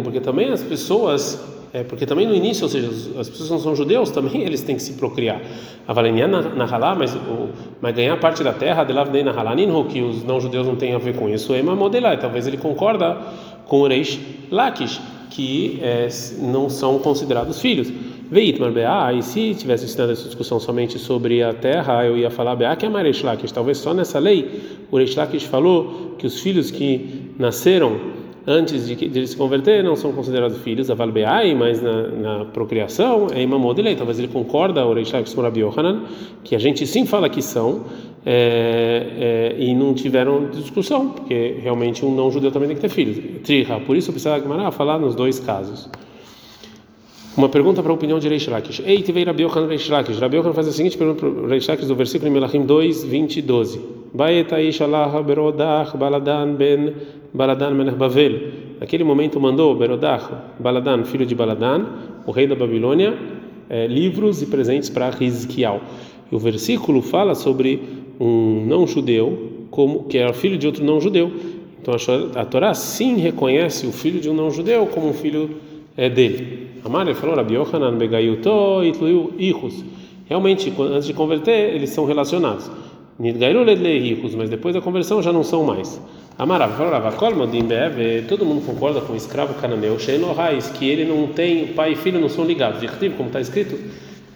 porque 0.04 0.20
também 0.20 0.50
as 0.52 0.62
pessoas 0.62 1.40
é, 1.72 1.84
porque 1.84 2.06
também 2.06 2.26
no 2.26 2.34
início, 2.34 2.64
ou 2.64 2.70
seja, 2.70 2.88
as 3.20 3.30
pessoas 3.30 3.50
não 3.52 3.60
são 3.60 3.76
judeus, 3.76 4.10
também 4.10 4.42
eles 4.42 4.62
têm 4.64 4.76
que 4.76 4.82
se 4.82 4.94
procriar. 4.94 5.40
A 5.88 5.94
Valenia 5.94 6.28
na 6.28 6.66
halá, 6.66 6.96
mas 6.96 7.16
mas 7.80 7.96
ganhar 7.96 8.18
parte 8.20 8.44
da 8.44 8.52
terra, 8.52 8.84
de 8.84 8.92
lá 8.92 9.06
na 9.06 9.32
halá, 9.32 9.56
que 9.88 10.02
os 10.02 10.24
não 10.24 10.40
judeus 10.40 10.66
não 10.66 10.76
têm 10.76 10.94
a 10.94 10.98
ver 10.98 11.16
com 11.16 11.30
isso, 11.30 11.54
é 11.54 11.62
uma 11.62 11.76
modelai. 11.76 12.18
Talvez 12.18 12.48
ele 12.48 12.58
concorda 12.58 13.18
com 13.70 13.88
Reish 13.88 14.20
Lakish, 14.52 15.00
que 15.30 15.80
é, 15.82 16.10
não 16.40 16.70
são 16.70 17.00
considerados 17.00 17.62
filhos. 17.62 17.90
Veitmar 18.32 18.72
Beá, 18.72 19.12
e 19.14 19.24
se 19.24 19.56
tivesse 19.56 19.86
ensinado 19.86 20.12
essa 20.12 20.26
discussão 20.26 20.60
somente 20.60 21.00
sobre 21.00 21.42
a 21.42 21.52
terra, 21.52 22.06
eu 22.06 22.16
ia 22.16 22.30
falar 22.30 22.56
Beá 22.56 22.76
que 22.76 22.86
é 22.86 22.90
Reish 22.90 23.24
Lakish. 23.24 23.52
Talvez 23.52 23.78
só 23.78 23.94
nessa 23.94 24.20
lei, 24.20 24.62
o 24.92 24.98
Reish 24.98 25.16
Lakish 25.16 25.46
falou 25.46 26.16
que 26.18 26.28
os 26.28 26.40
filhos 26.42 26.70
que 26.70 27.32
nasceram 27.40 28.20
antes 28.46 28.88
de, 28.88 28.96
de 28.96 29.28
se 29.28 29.36
converter 29.36 29.84
não 29.84 29.96
são 29.96 30.12
considerados 30.12 30.58
filhos, 30.60 30.90
aval 30.90 31.12
be'ai, 31.12 31.54
mas 31.54 31.82
na, 31.82 32.08
na 32.08 32.46
procriação 32.46 33.28
é 33.34 33.42
imamod 33.42 33.82
lei. 33.82 33.96
Talvez 33.96 34.18
ele 34.18 34.28
concorda, 34.28 34.86
o 34.86 34.94
Reishak 34.94 35.34
Rabi 35.36 35.62
Yohanan, 35.62 36.04
que 36.44 36.56
a 36.56 36.60
gente 36.60 36.86
sim 36.86 37.06
fala 37.06 37.30
que 37.30 37.42
são 37.42 37.86
é, 38.32 39.56
é, 39.56 39.56
e 39.58 39.74
não 39.74 39.96
tiveram 39.96 40.52
discussão, 40.52 41.10
porque 41.10 41.56
realmente 41.64 42.06
um 42.06 42.14
não 42.14 42.30
judeu 42.30 42.52
também 42.52 42.68
tem 42.68 42.76
que 42.76 42.82
ter 42.82 42.90
filhos. 42.90 43.42
Triha, 43.44 43.80
por 43.80 43.98
isso 43.98 44.12
precisa 44.12 44.40
falar 44.72 45.00
nos 45.00 45.16
dois 45.16 45.40
casos. 45.40 45.90
Uma 47.36 47.50
pergunta 47.50 47.82
para 47.82 47.92
a 47.92 47.96
opinião 47.96 48.20
de 48.20 48.30
Reish 48.30 48.48
Lakish. 48.48 48.84
Ei, 48.86 49.02
tivei 49.02 49.24
Rabi 49.24 49.42
Yochanan 49.42 49.66
Reish 49.68 49.90
Lakish. 49.90 50.20
Rabi 50.20 50.38
faz 50.54 50.68
a 50.68 50.72
seguinte 50.72 50.96
pergunta 50.96 51.26
para 51.26 51.48
Reish 51.48 51.68
Lakish 51.68 51.88
do 51.88 51.96
versículo 51.96 52.30
em 52.30 52.34
Melachim 52.34 52.68
2, 52.68 53.04
20 53.04 53.38
e 53.38 53.42
12. 53.42 53.82
Baeta 54.14 54.62
Ishalah 54.62 55.24
Berodach 55.24 55.98
Baladan 55.98 56.54
ben 56.54 56.94
Baladan 57.34 57.72
Melech 57.72 57.98
Bavel. 57.98 58.52
Naquele 58.80 59.04
momento 59.04 59.40
mandou 59.40 59.76
Berodach 59.76 60.30
Baladan, 60.60 61.04
filho 61.04 61.26
de 61.26 61.34
Baladan, 61.34 61.86
o 62.28 62.32
rei 62.32 62.46
da 62.46 62.56
Babilônia, 62.56 63.18
é, 63.68 63.88
livros 63.88 64.44
e 64.44 64.46
presentes 64.46 64.90
para 64.90 65.10
Rizkial. 65.10 65.82
E 66.32 66.36
o 66.36 66.40
versículo 66.40 67.02
fala 67.02 67.34
sobre 67.34 67.82
um 68.20 68.66
não-judeu 68.66 69.68
como 69.72 70.04
que 70.04 70.18
era 70.18 70.34
filho 70.34 70.58
de 70.58 70.68
outro 70.68 70.84
não-judeu. 70.84 71.32
Então 71.82 71.94
a 72.36 72.46
Torá 72.46 72.74
sim 72.74 73.18
reconhece 73.18 73.88
o 73.88 73.92
filho 73.92 74.20
de 74.20 74.30
um 74.30 74.34
não-judeu 74.34 74.86
como 74.88 75.10
um 75.10 75.14
filho 75.14 75.50
é, 75.96 76.10
dele. 76.10 76.68
Ele 76.84 77.14
falou, 77.14 77.36
Rabi 77.36 77.56
Yohanan 77.56 77.98
begayuto 77.98 78.84
itluiu. 78.84 79.34
Realmente, 80.28 80.72
antes 80.80 81.08
de 81.08 81.14
converter, 81.14 81.74
eles 81.76 81.90
são 81.90 82.06
relacionados. 82.06 82.70
Nidgairu 83.18 83.64
ledle 83.64 84.18
mas 84.38 84.50
depois 84.50 84.74
da 84.74 84.82
conversão 84.82 85.22
já 85.22 85.34
não 85.34 85.44
são 85.44 85.64
mais. 85.64 86.00
Amar, 86.38 86.62
todo 88.28 88.46
mundo 88.46 88.66
concorda 88.66 89.02
com 89.02 89.12
o 89.12 89.16
escravo 89.16 89.56
cananeu, 89.56 90.00
Sheinohais, 90.00 90.70
que 90.70 90.88
ele 90.88 91.04
não 91.04 91.28
tem, 91.28 91.68
pai 91.68 91.94
e 91.94 91.96
filho 91.96 92.20
não 92.20 92.30
são 92.30 92.46
ligados. 92.46 92.82
Como 93.18 93.28
está 93.28 93.42
escrito 93.42 93.78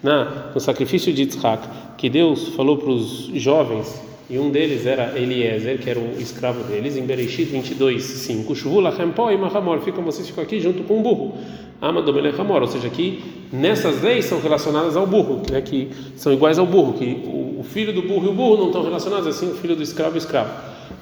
na, 0.04 0.50
no 0.54 0.60
sacrifício 0.60 1.12
de 1.12 1.22
Yitzhak, 1.22 1.66
que 1.98 2.08
Deus 2.08 2.50
falou 2.50 2.76
para 2.76 2.90
os 2.90 3.30
jovens 3.34 4.00
e 4.28 4.38
um 4.38 4.50
deles 4.50 4.86
era 4.86 5.18
Eliezer, 5.18 5.78
que 5.78 5.90
era 5.90 5.98
o 5.98 6.18
escravo 6.18 6.62
deles, 6.64 6.96
em 6.96 7.02
Bereshit 7.02 7.44
22, 7.44 8.02
5. 8.02 8.54
Shvulachem 8.54 9.10
po 9.10 9.30
e 9.30 9.36
mahamor, 9.36 9.80
ficam 9.80 10.02
vocês 10.02 10.26
ficam 10.26 10.44
aqui 10.44 10.60
junto 10.60 10.82
com 10.84 10.98
o 10.98 11.02
burro. 11.02 11.34
Hamor, 11.80 12.62
ou 12.62 12.68
seja, 12.68 12.88
que 12.88 13.22
nessas 13.52 14.02
leis 14.02 14.24
são 14.24 14.40
relacionadas 14.40 14.96
ao 14.96 15.06
burro, 15.06 15.42
né, 15.50 15.60
que 15.60 15.90
são 16.16 16.32
iguais 16.32 16.58
ao 16.58 16.64
burro, 16.64 16.94
que 16.94 17.22
o, 17.26 17.62
filho 17.62 17.92
do 17.92 18.02
burro 18.02 18.26
e 18.26 18.28
o 18.28 18.32
burro 18.32 18.56
não 18.56 18.66
estão 18.68 18.82
relacionados, 18.82 19.26
assim 19.26 19.50
o 19.50 19.54
filho 19.54 19.76
do 19.76 19.82
escravo 19.82 20.16
e 20.16 20.18
o 20.18 20.18
escravo. 20.18 20.50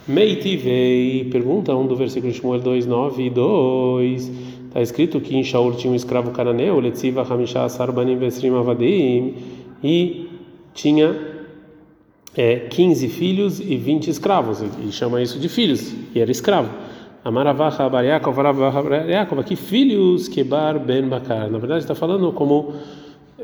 Meitivei, 0.07 1.29
pergunta 1.31 1.75
um 1.77 1.87
do 1.87 1.95
versículo 1.95 2.33
de 2.33 2.39
Shmuel 2.39 2.61
2, 2.61 2.87
9 2.87 3.23
e 3.25 3.31
2. 3.31 4.33
Está 4.73 4.81
escrito 4.81 5.21
que 5.21 5.37
em 5.37 5.45
Shaul 5.45 5.75
tinha 5.75 5.93
um 5.93 5.95
escravo 5.95 6.31
cananeu, 6.31 6.81
Letziva 6.81 7.21
Hamisha 7.23 7.69
Sarbanim 7.69 8.17
Vesrim 8.17 8.57
Avadim, 8.57 9.35
e 9.85 10.31
tinha 10.73 11.15
é, 12.35 12.57
15 12.71 13.07
filhos 13.09 13.61
e 13.61 13.77
20 13.77 14.09
escravos, 14.09 14.65
e 14.83 14.91
chama 14.91 15.21
isso 15.21 15.39
de 15.39 15.47
filhos, 15.51 15.95
e 16.15 16.19
era 16.19 16.31
escravo. 16.31 16.71
Amaravacha 17.23 17.87
Bariakov, 17.87 18.35
Yaakov, 19.11 19.41
aqui 19.41 19.57
filhos 19.57 20.27
Kebar 20.27 20.79
Ben 20.79 21.07
Bakar. 21.07 21.51
Na 21.51 21.59
verdade 21.59 21.81
está 21.81 21.95
falando 21.95 22.33
como 22.33 22.73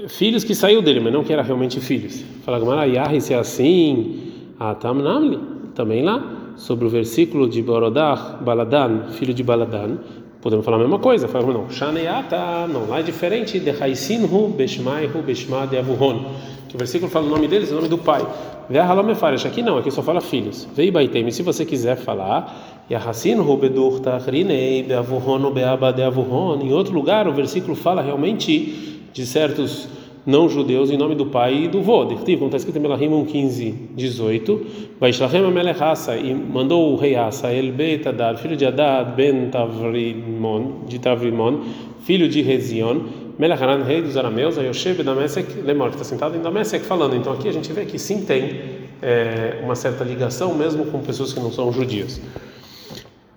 filhos 0.09 0.45
que 0.45 0.55
saiu 0.55 0.81
dele, 0.81 0.99
mas 0.99 1.13
não 1.13 1.23
que 1.23 1.35
era 1.35 1.43
realmente 1.43 1.79
filhos. 1.79 2.25
Fala 2.43 2.59
Gamara, 2.59 3.21
se 3.21 3.35
é 3.35 3.37
assim, 3.37 4.33
Atamnamli, 4.59 5.39
também 5.75 6.03
lá, 6.03 6.55
sobre 6.57 6.87
o 6.87 6.89
versículo 6.89 7.47
de 7.47 7.61
Borodach, 7.61 8.43
Baladan, 8.43 9.09
filho 9.11 9.35
de 9.35 9.43
Baladan, 9.43 9.99
Podemos 10.41 10.65
falar 10.65 10.77
a 10.77 10.81
mesma 10.81 10.99
coisa. 11.01 11.27
Fala, 11.27 11.53
não, 11.53 11.69
Shaneata, 11.69 12.69
não, 12.69 12.89
lá 12.89 13.01
é 13.01 13.03
diferente 13.03 13.59
de 13.59 13.71
Haisinhu, 13.71 14.49
Beshmaihu, 14.49 15.21
Beshma 15.21 15.67
de 15.67 15.79
Avuhon. 15.79 16.33
Que 16.69 16.77
o 16.77 16.79
versículo 16.79 17.11
fala 17.11 17.27
o 17.27 17.31
nome 17.31 17.49
deles, 17.49 17.73
o 17.73 17.75
nome 17.75 17.89
do 17.89 17.99
pai. 17.99 18.25
Ve'ahalomefarish, 18.71 19.47
aqui 19.47 19.63
não, 19.63 19.79
aqui 19.79 19.91
só 19.91 20.03
fala 20.03 20.21
filhos. 20.21 20.69
Vei 20.75 20.91
Baitem, 20.91 21.29
se 21.31 21.43
você 21.43 21.65
quiser 21.65 21.97
falar, 21.97 22.85
Yahasinhu, 22.89 23.57
Bedur, 23.57 24.01
Tahrinei, 24.01 24.83
Beavuhon, 24.85 25.51
Beaba 25.51 25.93
de 25.93 26.03
Avuhon. 26.03 26.61
Em 26.63 26.73
outro 26.73 26.95
lugar, 26.95 27.27
o 27.27 27.33
versículo 27.33 27.75
fala 27.75 28.01
realmente 28.01 29.03
de 29.13 29.27
certos 29.27 29.89
não 30.29 30.47
judeus 30.47 30.91
em 30.91 30.99
nome 30.99 31.15
do 31.15 31.25
pai 31.25 31.65
e 31.65 31.69
do 31.69 31.81
vô. 31.81 32.05
Como 32.05 32.21
está 32.21 32.59
escrito 32.59 32.77
em 32.77 32.83
Melahim 32.83 33.25
15, 33.25 33.75
18. 33.97 34.67
Vaishlachem 35.01 35.43
Amelechassa 35.43 36.17
e 36.17 36.35
mandou 36.35 36.93
o 36.93 36.97
rei 36.97 37.17
Asa, 37.17 37.49
Beit 37.75 38.07
Adad, 38.07 38.39
filho 38.39 38.55
de 38.55 38.67
Adad, 38.67 39.17
Ben 39.17 39.49
Tavrimon, 39.49 40.85
de 40.87 40.99
Tavrimon, 40.99 41.61
filho 42.03 42.29
de 42.29 42.43
Rezion, 42.43 43.01
Melechanan, 43.39 43.83
rei 43.85 44.03
dos 44.03 44.19
arameus, 44.19 44.59
Ayoshev 44.59 45.03
Damesek, 45.03 45.63
Lemor, 45.63 45.89
que 45.89 45.95
está 45.95 46.05
sentado 46.05 46.37
em 46.37 46.43
Damesek 46.43 46.85
falando. 46.85 47.17
Então 47.17 47.33
aqui 47.33 47.49
a 47.49 47.53
gente 47.53 47.73
vê 47.73 47.87
que 47.87 47.99
sim 47.99 48.23
tem 48.27 48.61
é, 49.01 49.61
uma 49.65 49.75
certa 49.75 50.05
ligação, 50.05 50.55
mesmo 50.55 50.85
com 50.85 51.01
pessoas 51.01 51.33
que 51.33 51.41
não 51.41 51.51
são 51.51 51.73
judias. 51.73 52.21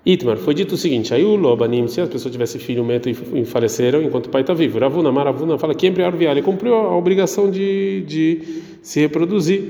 Itmar, 0.06 0.38
foi 0.38 0.54
dito 0.54 0.74
o 0.74 0.78
seguinte: 0.78 1.14
aí 1.14 1.24
o 1.24 1.36
Lobanim, 1.36 1.88
se 1.88 2.02
as 2.02 2.10
pessoas 2.10 2.32
tivessem 2.32 2.60
filho, 2.60 2.84
meto 2.84 3.08
e 3.10 3.46
faleceram 3.46 4.02
enquanto 4.02 4.28
o 4.28 4.30
pai 4.30 4.42
está 4.42 4.54
vivo. 4.54 4.80
Ravuna, 4.80 5.12
Maravuna 5.12 5.58
fala 5.58 5.76
que 5.76 5.86
embriar 5.86 6.14
ele 6.20 6.42
cumpriu 6.42 6.74
a 6.74 6.98
obrigação 6.98 7.52
de, 7.52 8.02
de 8.02 8.62
se 8.82 9.00
reproduzir. 9.00 9.64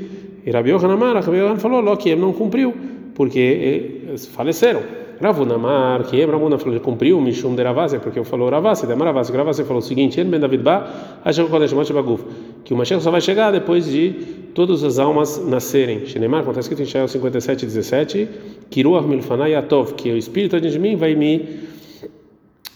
E 0.46 0.52
Rabi 0.52 0.70
Yohanan 0.72 1.58
falou: 1.58 1.98
que 1.98 2.10
ele 2.10 2.22
não 2.22 2.32
cumpriu, 2.32 2.74
porque 3.14 3.40
eles 3.40 4.26
faleceram. 4.28 4.82
Ravuna 5.22 5.58
Mar, 5.58 6.04
que 6.04 6.24
Ravuna 6.26 6.58
falou: 6.58 6.80
cumpriu, 6.80 7.22
Mishum 7.22 7.56
de 7.56 7.64
porque 8.02 8.20
eu 8.20 8.24
falou 8.24 8.50
Ravase, 8.50 8.88
de 8.88 8.96
Maravase. 8.96 9.32
Ravase 9.32 9.64
falou 9.64 9.80
o 9.80 9.82
seguinte: 9.82 10.20
ele, 10.20 10.30
Ben 10.30 10.40
David 10.40 10.64
Ba, 10.64 11.20
Hashem 11.24 11.48
Kodesh 11.48 11.74
Baguf, 11.92 12.24
que 12.64 12.74
o 12.74 12.78
Mashiach 12.78 13.04
só 13.04 13.12
vai 13.12 13.22
chegar 13.22 13.52
depois 13.52 13.86
de 13.86 14.10
todas 14.54 14.84
as 14.84 15.00
almas 15.00 15.44
nascerem. 15.46 16.06
Shinemar, 16.06 16.42
como 16.42 16.52
está 16.52 16.62
escrito 16.62 16.82
em 16.82 16.86
Shael 16.86 17.08
57, 17.08 17.66
17, 17.66 18.30
Kiruach 18.70 19.08
Milfanai 19.08 19.56
Atov, 19.56 19.94
que 19.94 20.12
o 20.12 20.18
Espírito 20.18 20.60
de 20.60 20.80
mim 20.80 20.96
vai 20.96 21.16
me 21.16 21.72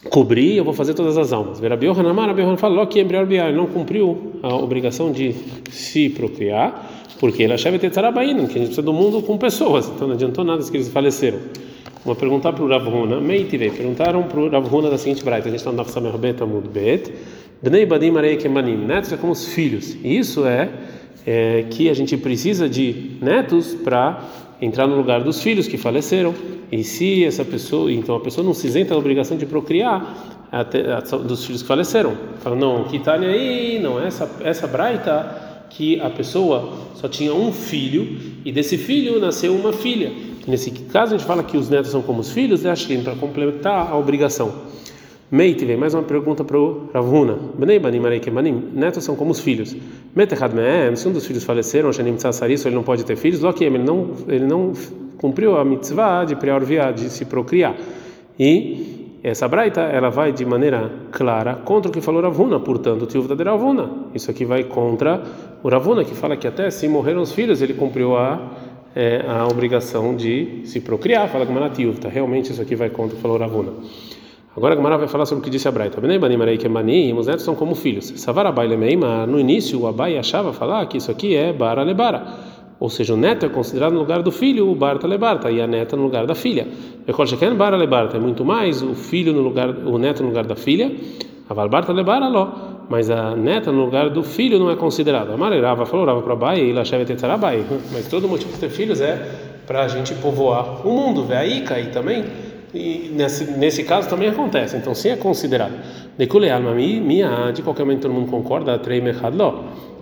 cobrir, 0.09 0.55
eu 0.55 0.63
vou 0.63 0.73
fazer 0.73 0.93
todas 0.93 1.17
as 1.17 1.33
almas. 1.33 1.59
Rabi 1.59 1.87
Yohanan 1.87 2.57
falou 2.57 2.85
que 2.87 2.99
ele 2.99 3.51
não 3.53 3.65
cumpriu 3.67 4.33
a 4.43 4.55
obrigação 4.55 5.11
de 5.11 5.35
se 5.71 6.09
procriar, 6.09 6.91
porque 7.19 7.43
ele 7.43 7.53
achava 7.53 7.79
ter 7.79 7.89
que 7.89 7.99
a 7.99 8.23
gente 8.23 8.53
precisa 8.53 8.81
do 8.81 8.93
mundo 8.93 9.21
com 9.21 9.37
pessoas, 9.37 9.87
então 9.87 10.07
não 10.07 10.15
adiantou 10.15 10.43
nada 10.43 10.63
que 10.63 10.77
eles 10.77 10.89
faleceram. 10.89 11.39
Vou 12.05 12.15
perguntar 12.15 12.53
para 12.53 12.63
o 12.63 12.67
Rav 12.67 12.87
Huna, 12.87 13.19
Meitive, 13.19 13.71
perguntaram 13.71 14.23
para 14.23 14.39
o 14.39 14.47
Rav 14.47 14.73
Huna 14.73 14.91
da 14.91 14.97
seguinte 14.97 15.23
braita, 15.25 15.47
a 15.47 15.51
gente 15.51 15.59
está 15.59 15.71
no 15.71 15.77
Nafsamer 15.77 16.15
Bet 16.19 16.41
Amud 16.41 16.69
Bet, 16.69 17.11
Bnei 17.63 17.85
Badim 17.85 18.15
Arei 18.15 18.37
Kemanim, 18.37 18.77
netos 18.77 19.11
é 19.11 19.17
como 19.17 19.33
os 19.33 19.47
filhos, 19.47 19.97
isso 20.03 20.45
é 20.45 20.69
é, 21.25 21.65
que 21.69 21.89
a 21.89 21.93
gente 21.93 22.15
precisa 22.17 22.69
de 22.69 23.13
netos 23.19 23.73
para 23.73 24.23
entrar 24.61 24.87
no 24.87 24.95
lugar 24.95 25.23
dos 25.23 25.41
filhos 25.41 25.67
que 25.67 25.77
faleceram. 25.77 26.33
E 26.71 26.83
se 26.83 27.25
essa 27.25 27.43
pessoa, 27.43 27.91
então 27.91 28.15
a 28.15 28.19
pessoa 28.19 28.45
não 28.45 28.53
se 28.53 28.67
isenta 28.67 28.91
da 28.91 28.97
obrigação 28.97 29.37
de 29.37 29.45
procriar 29.45 30.47
até, 30.51 30.83
dos 31.01 31.45
filhos 31.45 31.61
que 31.61 31.67
faleceram. 31.67 32.15
Fala, 32.39 32.55
não, 32.55 32.83
que 32.83 32.99
tá 32.99 33.13
aí, 33.13 33.79
não, 33.81 33.99
essa, 33.99 34.29
essa 34.43 34.67
braita 34.67 35.65
que 35.69 35.99
a 35.99 36.09
pessoa 36.09 36.71
só 36.95 37.07
tinha 37.07 37.33
um 37.33 37.51
filho 37.51 38.17
e 38.45 38.51
desse 38.51 38.77
filho 38.77 39.19
nasceu 39.19 39.55
uma 39.55 39.73
filha. 39.73 40.11
Nesse 40.47 40.71
caso 40.71 41.15
a 41.15 41.17
gente 41.17 41.27
fala 41.27 41.43
que 41.43 41.57
os 41.57 41.69
netos 41.69 41.91
são 41.91 42.01
como 42.01 42.19
os 42.19 42.31
filhos, 42.31 42.63
é 42.65 42.71
a 42.71 42.75
para 43.03 43.15
complementar 43.15 43.91
a 43.91 43.97
obrigação. 43.97 44.53
Meitive, 45.31 45.75
mais 45.75 45.95
uma 45.95 46.03
pergunta 46.03 46.43
para 46.43 46.57
o 46.57 46.87
Ravuna. 46.93 47.35
Bnei 47.57 47.79
banim 47.79 47.99
manim, 47.99 48.69
netos 48.73 49.03
são 49.03 49.15
como 49.15 49.31
os 49.31 49.39
filhos. 49.39 49.75
Metechad 50.15 50.53
me'em, 50.53 50.95
se 50.95 51.07
um 51.07 51.11
dos 51.11 51.25
filhos 51.25 51.43
faleceram, 51.43 51.91
Shanim 51.91 52.15
tzassarisso, 52.15 52.67
ele 52.67 52.75
não 52.75 52.83
pode 52.83 53.03
ter 53.03 53.15
filhos, 53.15 53.41
Lokiem, 53.41 53.67
ele 53.67 53.79
não, 53.79 54.11
ele 54.27 54.45
não 54.45 54.71
cumpriu 55.17 55.57
a 55.57 55.65
mitzvah 55.65 56.25
de 56.25 56.35
priorviar, 56.35 56.93
de 56.93 57.09
se 57.09 57.25
procriar. 57.25 57.75
E 58.39 59.19
essa 59.23 59.47
braita, 59.47 59.81
ela 59.81 60.11
vai 60.11 60.31
de 60.31 60.45
maneira 60.45 60.91
clara 61.11 61.55
contra 61.55 61.89
o 61.89 61.91
que 61.91 61.99
falou 61.99 62.21
Ravuna, 62.21 62.59
portanto, 62.59 63.07
tio 63.07 63.23
de 63.23 63.43
Ravuna. 63.43 63.89
Isso 64.13 64.29
aqui 64.29 64.45
vai 64.45 64.65
contra 64.65 65.23
o 65.63 65.67
Ravuna, 65.69 66.05
que 66.05 66.13
fala 66.13 66.37
que 66.37 66.47
até 66.47 66.69
se 66.69 66.87
morreram 66.87 67.23
os 67.23 67.31
filhos, 67.31 67.59
ele 67.63 67.73
cumpriu 67.73 68.15
a, 68.15 68.51
é, 68.95 69.25
a 69.27 69.45
obrigação 69.45 70.15
de 70.15 70.61
se 70.63 70.79
procriar. 70.79 71.27
Fala 71.27 71.45
que 71.45 71.51
Manatiuvta. 71.51 72.07
Realmente 72.07 72.51
isso 72.51 72.61
aqui 72.61 72.75
vai 72.75 72.89
contra 72.89 73.17
o 73.17 73.19
falou 73.19 73.37
Ravuna. 73.37 73.73
Agora 74.55 74.73
a 74.73 74.77
Gemara 74.77 74.97
vai 74.97 75.09
falar 75.09 75.25
sobre 75.25 75.41
o 75.41 75.43
que 75.43 75.49
disse 75.49 75.67
a 75.67 75.71
Braita. 75.71 75.99
Os 75.99 77.27
netos 77.27 77.43
são 77.43 77.55
como 77.55 77.75
filhos. 77.75 78.13
No 79.27 79.39
início 79.39 79.81
o 79.81 79.87
Abai 79.87 80.17
achava 80.17 80.53
falar 80.53 80.85
que 80.85 80.97
isso 80.97 81.11
aqui 81.11 81.35
é 81.35 81.51
Bara 81.51 81.83
Lebara. 81.83 82.25
Ou 82.79 82.89
seja, 82.89 83.13
o 83.13 83.17
neto 83.17 83.45
é 83.45 83.49
considerado 83.49 83.93
no 83.93 83.99
lugar 83.99 84.21
do 84.21 84.31
filho, 84.31 84.69
o 84.69 84.75
Barta 84.75 85.07
Lebarta, 85.07 85.49
e 85.49 85.61
a 85.61 85.67
neta 85.67 85.95
no 85.95 86.03
lugar 86.03 86.25
da 86.25 86.35
filha. 86.35 86.67
Bara 87.57 87.77
Lebarta 87.77 88.17
é 88.17 88.19
muito 88.19 88.43
mais 88.45 88.81
o 88.81 88.93
filho 88.93 89.33
no 89.33 89.41
lugar, 89.41 89.69
o 89.69 89.97
neto 89.97 90.23
no 90.23 90.29
lugar 90.29 90.45
da 90.45 90.55
filha. 90.55 90.91
Aval 91.49 91.69
Barta 91.69 91.91
Lebara 91.93 92.27
Ló. 92.27 92.74
Mas 92.89 93.09
a 93.09 93.35
neta 93.35 93.71
no 93.71 93.83
lugar 93.85 94.09
do 94.09 94.23
filho 94.23 94.59
não 94.59 94.69
é 94.69 94.75
considerada. 94.75 95.33
Amarerava 95.33 95.85
falou 95.85 96.21
para 96.21 96.33
Abai 96.33 96.59
e 96.59 96.73
Lacheve 96.73 97.05
Tetzarabai. 97.05 97.65
Mas 97.91 98.07
todo 98.07 98.27
motivo 98.27 98.53
de 98.53 98.59
ter 98.59 98.69
filhos 98.69 99.01
é 99.01 99.19
para 99.65 99.83
a 99.83 99.87
gente 99.87 100.13
povoar 100.15 100.85
o 100.85 100.91
mundo. 100.91 101.23
Vê 101.23 101.35
aí, 101.35 101.63
também 101.91 102.25
e 102.75 103.09
nesse, 103.15 103.45
nesse 103.51 103.83
caso 103.83 104.09
também 104.09 104.27
acontece. 104.27 104.75
Então, 104.75 104.93
sim 104.93 105.09
é 105.09 105.15
considerado. 105.15 105.73
De 106.17 107.61
qualquer 107.61 107.83
momento 107.85 108.01
todo 108.01 108.13
mundo 108.13 108.29
concorda, 108.29 108.79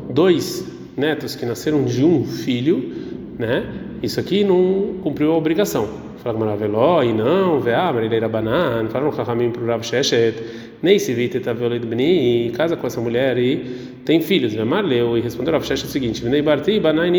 dois 0.10 0.68
netos 0.98 1.36
que 1.36 1.46
nasceram 1.46 1.84
de 1.84 2.04
um 2.04 2.26
filho, 2.26 2.92
né? 3.38 3.64
Isso 4.02 4.20
aqui 4.20 4.44
não 4.44 4.96
cumpriu 5.04 5.32
a 5.32 5.38
obrigação. 5.38 5.88
Fala 6.18 6.40
Maraveló, 6.40 7.04
e 7.04 7.14
não, 7.14 7.60
vea, 7.60 7.92
Marileira 7.92 8.28
Banan, 8.30 8.88
falaram 8.90 9.12
para 9.12 9.62
o 9.62 9.68
Rav 9.68 9.84
Sheshet, 9.84 10.63
nem 10.84 11.00
se 11.00 11.14
vite 11.14 11.40
Taveolid 11.40 11.86
Bni, 11.88 12.52
casa 12.54 12.76
com 12.76 12.86
essa 12.86 13.00
mulher 13.00 13.38
e 13.38 13.64
tem 14.04 14.22
filhos. 14.22 14.54
Marleu 14.54 15.18
e 15.18 15.22
respondeu 15.22 15.54
Rav 15.54 15.66
Sheshet 15.66 15.88
o 15.88 15.90
seguinte: 15.90 16.22
Vinei 16.22 16.42
Barti 16.42 16.80
Banan 16.80 17.10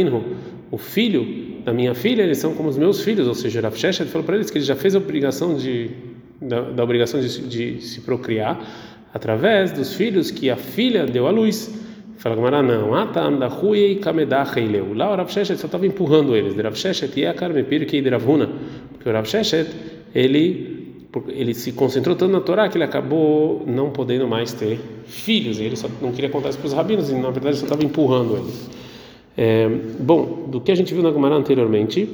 o 0.71 0.77
filho 0.79 1.63
da 1.65 1.73
minha 1.73 1.95
filha, 1.95 2.23
eles 2.23 2.39
são 2.39 2.55
como 2.55 2.69
os 2.69 2.77
meus 2.77 3.03
filhos, 3.03 3.27
ou 3.27 3.35
seja, 3.35 3.63
Rav 3.63 3.75
Sheshet 3.75 4.11
falou 4.11 4.25
para 4.25 4.37
eles 4.37 4.51
que 4.51 4.59
ele 4.59 4.65
já 4.65 4.77
fez 4.77 4.95
a 4.95 4.99
obrigação 4.99 5.57
de 5.57 5.91
da, 6.41 6.61
da 6.61 6.85
obrigação 6.85 7.21
de, 7.21 7.49
de, 7.49 7.81
se 7.81 8.03
procriar 8.03 8.61
através 9.15 9.73
dos 9.73 9.95
filhos 9.95 10.31
que 10.31 10.51
a 10.51 10.57
filha 10.57 11.07
deu 11.07 11.27
à 11.27 11.31
luz. 11.31 11.73
Fala 12.19 12.37
Gamara, 12.37 12.63
não, 12.63 12.95
Atam 12.95 13.39
da 13.39 13.49
Rui 13.49 13.97
Kamedach 13.97 14.59
Heileu. 14.59 14.95
Lá 14.95 15.13
o 15.13 15.17
Rav 15.17 15.31
só 15.31 15.41
estava 15.41 15.87
empurrando 15.87 16.37
eles. 16.37 16.55
De 16.55 16.63
Rav 16.63 16.77
Sheshet 16.77 17.19
e 17.19 17.27
a 17.27 17.35
que 17.35 18.01
de 18.01 18.09
Ravuna. 18.09 18.51
Porque 18.93 19.09
o 19.09 19.13
Rav 19.13 19.27
ele, 20.15 20.74
ele 21.29 21.55
se 21.55 21.73
concentrou 21.73 22.17
tanto 22.17 22.33
na 22.33 22.41
Torá 22.41 22.69
que 22.69 22.77
ele 22.77 22.85
acabou 22.85 23.63
não 23.67 23.91
podendo 23.91 24.27
mais 24.27 24.53
ter 24.53 24.81
filhos. 25.07 25.59
E 25.59 25.65
ele 25.65 25.77
só 25.77 25.89
não 26.01 26.13
queria 26.13 26.31
contar 26.31 26.51
isso 26.51 26.59
para 26.59 26.67
os 26.67 26.73
rabinos 26.73 27.11
e 27.11 27.15
na 27.15 27.31
verdade 27.31 27.57
só 27.57 27.65
estava 27.65 27.85
empurrando 27.85 28.37
eles. 28.37 28.71
É, 29.37 29.69
bom, 29.99 30.47
do 30.49 30.61
que 30.61 30.71
a 30.71 30.75
gente 30.75 30.95
viu 30.95 31.03
na 31.03 31.13
Gemara 31.13 31.35
anteriormente, 31.35 32.09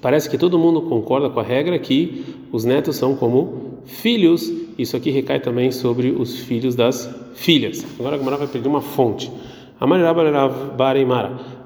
parece 0.00 0.28
que 0.28 0.38
todo 0.38 0.58
mundo 0.58 0.82
concorda 0.82 1.28
com 1.28 1.40
a 1.40 1.42
regra 1.42 1.78
que 1.78 2.24
os 2.50 2.64
netos 2.64 2.96
são 2.96 3.14
como 3.14 3.80
filhos. 3.84 4.50
Isso 4.78 4.96
aqui 4.96 5.10
recai 5.10 5.40
também 5.40 5.70
sobre 5.70 6.10
os 6.10 6.38
filhos 6.40 6.74
das 6.74 7.08
filhas. 7.34 7.84
Agora 7.98 8.16
a 8.16 8.18
Gemara 8.18 8.36
vai 8.36 8.46
pedir 8.46 8.68
uma 8.68 8.80
fonte. 8.80 9.30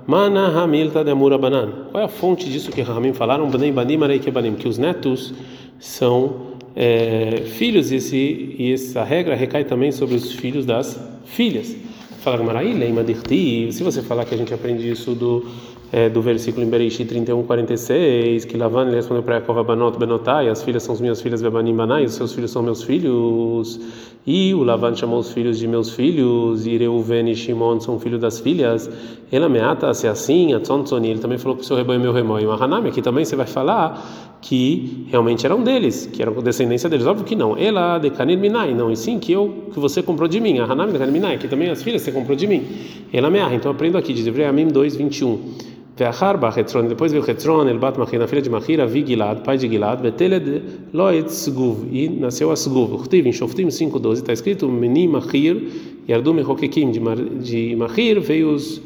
Mana 0.06 0.62
Hamilta 0.62 1.04
de 1.04 1.14
Banan. 1.14 1.86
Qual 1.90 2.02
é 2.02 2.04
a 2.04 2.08
fonte 2.08 2.50
disso 2.50 2.72
que 2.72 2.82
Ramim 2.82 3.12
falaram? 3.12 3.48
Que 3.50 4.68
os 4.68 4.76
netos 4.76 5.32
são 5.82 6.52
é, 6.76 7.42
filhos 7.44 7.90
e, 7.90 7.96
esse, 7.96 8.54
e 8.56 8.72
essa 8.72 9.02
regra 9.02 9.34
recai 9.34 9.64
também 9.64 9.90
sobre 9.90 10.14
os 10.14 10.32
filhos 10.32 10.64
das 10.64 10.96
filhas. 11.24 11.74
Fala 12.20 12.36
Gamaraí. 12.36 12.72
Se 13.72 13.82
você 13.82 14.00
falar 14.00 14.24
que 14.24 14.32
a 14.32 14.38
gente 14.38 14.54
aprende 14.54 14.88
isso 14.88 15.12
do 15.12 15.44
é, 15.92 16.08
do 16.08 16.22
versículo 16.22 16.64
em 16.64 16.70
Bereshit 16.70 17.04
31, 17.04 17.42
46, 17.42 18.46
que 18.46 18.56
Lavan 18.56 18.86
ele 18.86 18.96
respondeu 18.96 19.22
para 19.22 19.34
Yaakov 19.36 19.62
Banot 19.62 19.98
Benotai, 19.98 20.48
as 20.48 20.62
filhas 20.62 20.82
são 20.82 20.94
as 20.94 21.02
minhas 21.02 21.20
filhas 21.20 21.42
Bebanim 21.42 21.76
Banai, 21.76 22.06
os 22.06 22.14
seus 22.14 22.32
filhos 22.32 22.50
são 22.50 22.62
meus 22.62 22.82
filhos. 22.82 23.78
E 24.24 24.54
o 24.54 24.62
Lavan 24.62 24.94
chamou 24.94 25.18
os 25.18 25.32
filhos 25.32 25.58
de 25.58 25.66
meus 25.66 25.90
filhos, 25.90 26.64
e 26.64 26.76
Reuven 26.76 27.28
e 27.28 27.34
Shimon 27.34 27.80
são 27.80 27.98
filhos 27.98 28.20
das 28.20 28.38
filhas. 28.38 28.88
Ela 29.32 29.48
meata 29.48 29.92
se 29.94 30.06
assim, 30.06 30.54
a 30.54 30.60
Tzontzoni, 30.60 31.10
ele 31.10 31.18
também 31.18 31.38
falou 31.38 31.56
que 31.56 31.64
o 31.64 31.66
seu 31.66 31.76
rebanho 31.76 32.00
meu 32.00 32.12
rebanho. 32.12 32.52
A 32.52 32.64
Hanami, 32.64 32.90
aqui 32.90 33.02
também 33.02 33.24
você 33.24 33.34
vai 33.34 33.46
falar 33.46 34.38
que 34.40 35.06
realmente 35.08 35.44
eram 35.44 35.62
deles, 35.64 36.08
que 36.12 36.22
eram 36.22 36.34
descendência 36.34 36.88
deles. 36.88 37.04
Óbvio 37.04 37.24
que 37.24 37.34
não. 37.34 37.56
Ela 37.56 37.98
de 37.98 38.36
Minai, 38.36 38.72
não, 38.72 38.92
e 38.92 38.96
sim 38.96 39.18
que 39.18 39.32
eu 39.32 39.64
que 39.72 39.80
você 39.80 40.00
comprou 40.00 40.28
de 40.28 40.38
mim. 40.38 40.60
A 40.60 40.64
Hanami 40.64 40.96
de 40.96 41.10
Minai, 41.10 41.38
que 41.38 41.48
também 41.48 41.68
as 41.68 41.82
filhas 41.82 42.02
você 42.02 42.12
comprou 42.12 42.36
de 42.36 42.46
mim. 42.46 42.64
Ela 43.12 43.28
me 43.28 43.40
então 43.56 43.72
aprendo 43.72 43.98
aqui, 43.98 44.12
de 44.12 44.44
Amim 44.44 44.68
2, 44.68 44.94
21. 44.94 45.72
Veachar 45.94 46.38
Bachetron, 46.38 46.86
depois 46.86 47.12
veio 47.12 47.22
Hetron, 47.28 47.68
El 47.68 47.78
Bat 47.78 47.98
Machir, 47.98 48.18
na 48.18 48.26
filha 48.26 48.40
de 48.40 48.48
Machira, 48.48 48.86
Vi 48.86 49.04
Gilad, 49.06 49.42
pai 49.42 49.58
de 49.58 49.68
Gilad, 49.68 50.00
Beteled 50.00 50.62
Loet 50.92 51.28
Sguv, 51.28 51.86
e 51.92 52.08
nasceu 52.08 52.50
a 52.50 52.56
Sguv. 52.56 52.94
Urtiv, 52.94 53.26
em 53.26 53.32
Shoftim 53.32 53.68
5.12, 53.68 54.12
está 54.14 54.32
escrito 54.32 54.68
Meni 54.68 55.06
Machir, 55.06 55.68
Yardum 56.08 56.32
Mechokekim, 56.32 56.90
de 56.92 57.76
Machir 57.76 58.20
veio 58.20 58.52
os 58.52 58.80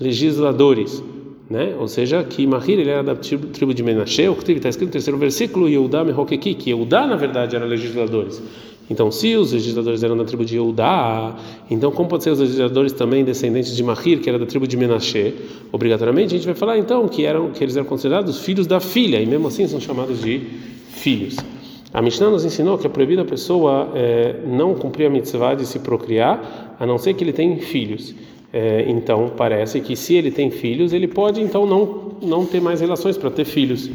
legisladores, 0.00 1.02
né? 1.50 1.76
Ou 1.78 1.86
seja, 1.86 2.24
que 2.24 2.46
Machir 2.46 2.78
ele 2.78 2.90
era 2.90 3.02
da 3.02 3.14
tribo 3.14 3.74
de 3.74 3.82
Menashe, 3.82 4.26
Urtiv, 4.26 4.56
está 4.56 4.70
escrito 4.70 4.88
no 4.88 4.92
terceiro 4.92 5.18
versículo, 5.18 5.68
Yehudá 5.68 6.02
Mechokeki, 6.02 6.54
que 6.54 6.70
Yehudá 6.70 7.06
na 7.06 7.16
verdade 7.16 7.56
era 7.56 7.66
legisladores. 7.66 8.42
Então, 8.90 9.10
se 9.10 9.36
os 9.36 9.52
legisladores 9.52 10.02
eram 10.02 10.16
da 10.16 10.24
tribo 10.24 10.44
de 10.44 10.56
Eudá, 10.56 11.36
então 11.70 11.90
como 11.90 12.08
pode 12.08 12.24
ser 12.24 12.30
os 12.30 12.38
legisladores 12.38 12.92
também 12.92 13.22
descendentes 13.22 13.76
de 13.76 13.82
Mahir, 13.82 14.20
que 14.20 14.28
era 14.28 14.38
da 14.38 14.46
tribo 14.46 14.66
de 14.66 14.76
Menashe? 14.76 15.34
Obrigatoriamente 15.70 16.34
a 16.34 16.38
gente 16.38 16.46
vai 16.46 16.54
falar 16.54 16.78
então 16.78 17.06
que 17.06 17.26
eram 17.26 17.50
que 17.50 17.62
eles 17.62 17.76
eram 17.76 17.86
considerados 17.86 18.38
filhos 18.38 18.66
da 18.66 18.80
filha 18.80 19.20
e 19.20 19.26
mesmo 19.26 19.48
assim 19.48 19.66
são 19.68 19.80
chamados 19.80 20.22
de 20.22 20.40
filhos. 20.90 21.36
A 21.92 22.02
Mishnah 22.02 22.30
nos 22.30 22.44
ensinou 22.44 22.78
que 22.78 22.86
é 22.86 22.90
proibido 22.90 23.22
a 23.22 23.24
pessoa 23.24 23.90
é, 23.94 24.36
não 24.46 24.74
cumprir 24.74 25.06
a 25.06 25.10
mitzvah 25.10 25.54
de 25.54 25.66
se 25.66 25.78
procriar, 25.78 26.76
a 26.78 26.86
não 26.86 26.98
ser 26.98 27.14
que 27.14 27.24
ele 27.24 27.32
tenha 27.32 27.56
filhos. 27.58 28.14
É, 28.50 28.86
então 28.88 29.32
parece 29.36 29.80
que 29.80 29.94
se 29.94 30.14
ele 30.14 30.30
tem 30.30 30.50
filhos, 30.50 30.94
ele 30.94 31.06
pode 31.06 31.40
então 31.40 31.66
não 31.66 32.08
não 32.20 32.44
ter 32.44 32.60
mais 32.60 32.80
relações 32.80 33.16
para 33.16 33.30
ter 33.30 33.44
filhos. 33.44 33.90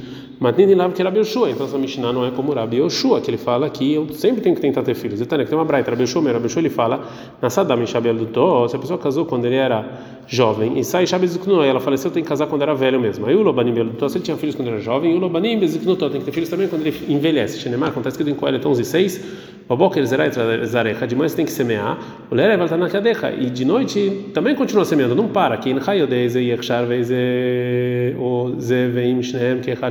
Nem 0.51 0.75
lá 0.75 0.89
que 0.89 1.01
Rabi 1.01 1.19
Yoshua, 1.19 1.51
então 1.51 1.65
essa 1.65 1.77
Mishnah 1.77 2.11
não 2.11 2.25
é 2.25 2.31
como 2.31 2.53
Rabi 2.53 2.77
Yoshua, 2.77 3.21
que 3.21 3.29
ele 3.29 3.37
fala 3.37 3.69
que 3.69 3.93
eu 3.93 4.07
sempre 4.09 4.41
tenho 4.41 4.55
que 4.55 4.61
tentar 4.61 4.83
ter 4.83 4.93
filhos. 4.93 5.21
Então, 5.21 5.37
tem 5.43 5.57
uma 5.57 5.63
braita, 5.63 5.91
Rabi 5.91 6.03
Yoshua, 6.03 6.31
Rabi 6.31 6.45
Yoshua 6.45 6.61
ele 6.61 6.69
fala, 6.69 7.07
na 7.41 7.49
Saddam 7.49 7.85
Shabel 7.85 8.15
do 8.15 8.67
se 8.67 8.75
a 8.75 8.79
pessoa 8.79 8.99
casou 8.99 9.25
quando 9.25 9.45
ele 9.45 9.55
era 9.55 9.85
jovem, 10.27 10.77
e 10.77 10.83
sai 10.83 11.05
Shabel 11.05 11.27
Ziknutó, 11.27 11.63
ela 11.63 11.79
faleceu, 11.79 12.11
tem 12.11 12.23
que 12.23 12.29
casar 12.29 12.47
quando 12.47 12.61
era 12.61 12.73
velho 12.73 12.99
mesmo. 12.99 13.25
Aí 13.25 13.35
o 13.35 13.41
Lobanim 13.41 13.73
do 13.73 13.91
Tó, 13.91 14.09
se 14.09 14.17
ele 14.17 14.25
tinha 14.25 14.37
filhos 14.37 14.55
quando 14.55 14.67
era 14.69 14.79
jovem, 14.79 15.13
e 15.13 15.15
o 15.15 15.19
Lobanim 15.19 15.65
Ziknutó 15.65 16.09
tem 16.09 16.19
que 16.19 16.25
ter 16.25 16.31
filhos 16.31 16.49
também 16.49 16.67
quando 16.67 16.85
ele 16.85 16.95
envelhece. 17.07 17.59
Shenemar, 17.59 17.89
acontece 17.89 18.15
escrito 18.17 18.35
em 18.35 18.37
Coelho 18.37 18.59
11 18.65 18.81
e 18.81 18.85
6, 18.85 19.25
Baboker 19.67 20.05
Zarecha, 20.05 21.07
de 21.07 21.15
manhã 21.15 21.29
você 21.29 21.35
tem 21.35 21.45
que 21.45 21.51
semear, 21.51 21.97
o 22.29 22.35
Lere 22.35 22.57
vai 22.57 22.65
estar 22.65 22.77
na 22.77 22.89
cadeia, 22.89 23.33
e 23.39 23.49
de 23.49 23.63
noite 23.63 24.29
também 24.33 24.55
continua 24.55 24.83
semeando, 24.83 25.15
não 25.15 25.29
para. 25.29 25.55
O 28.17 28.55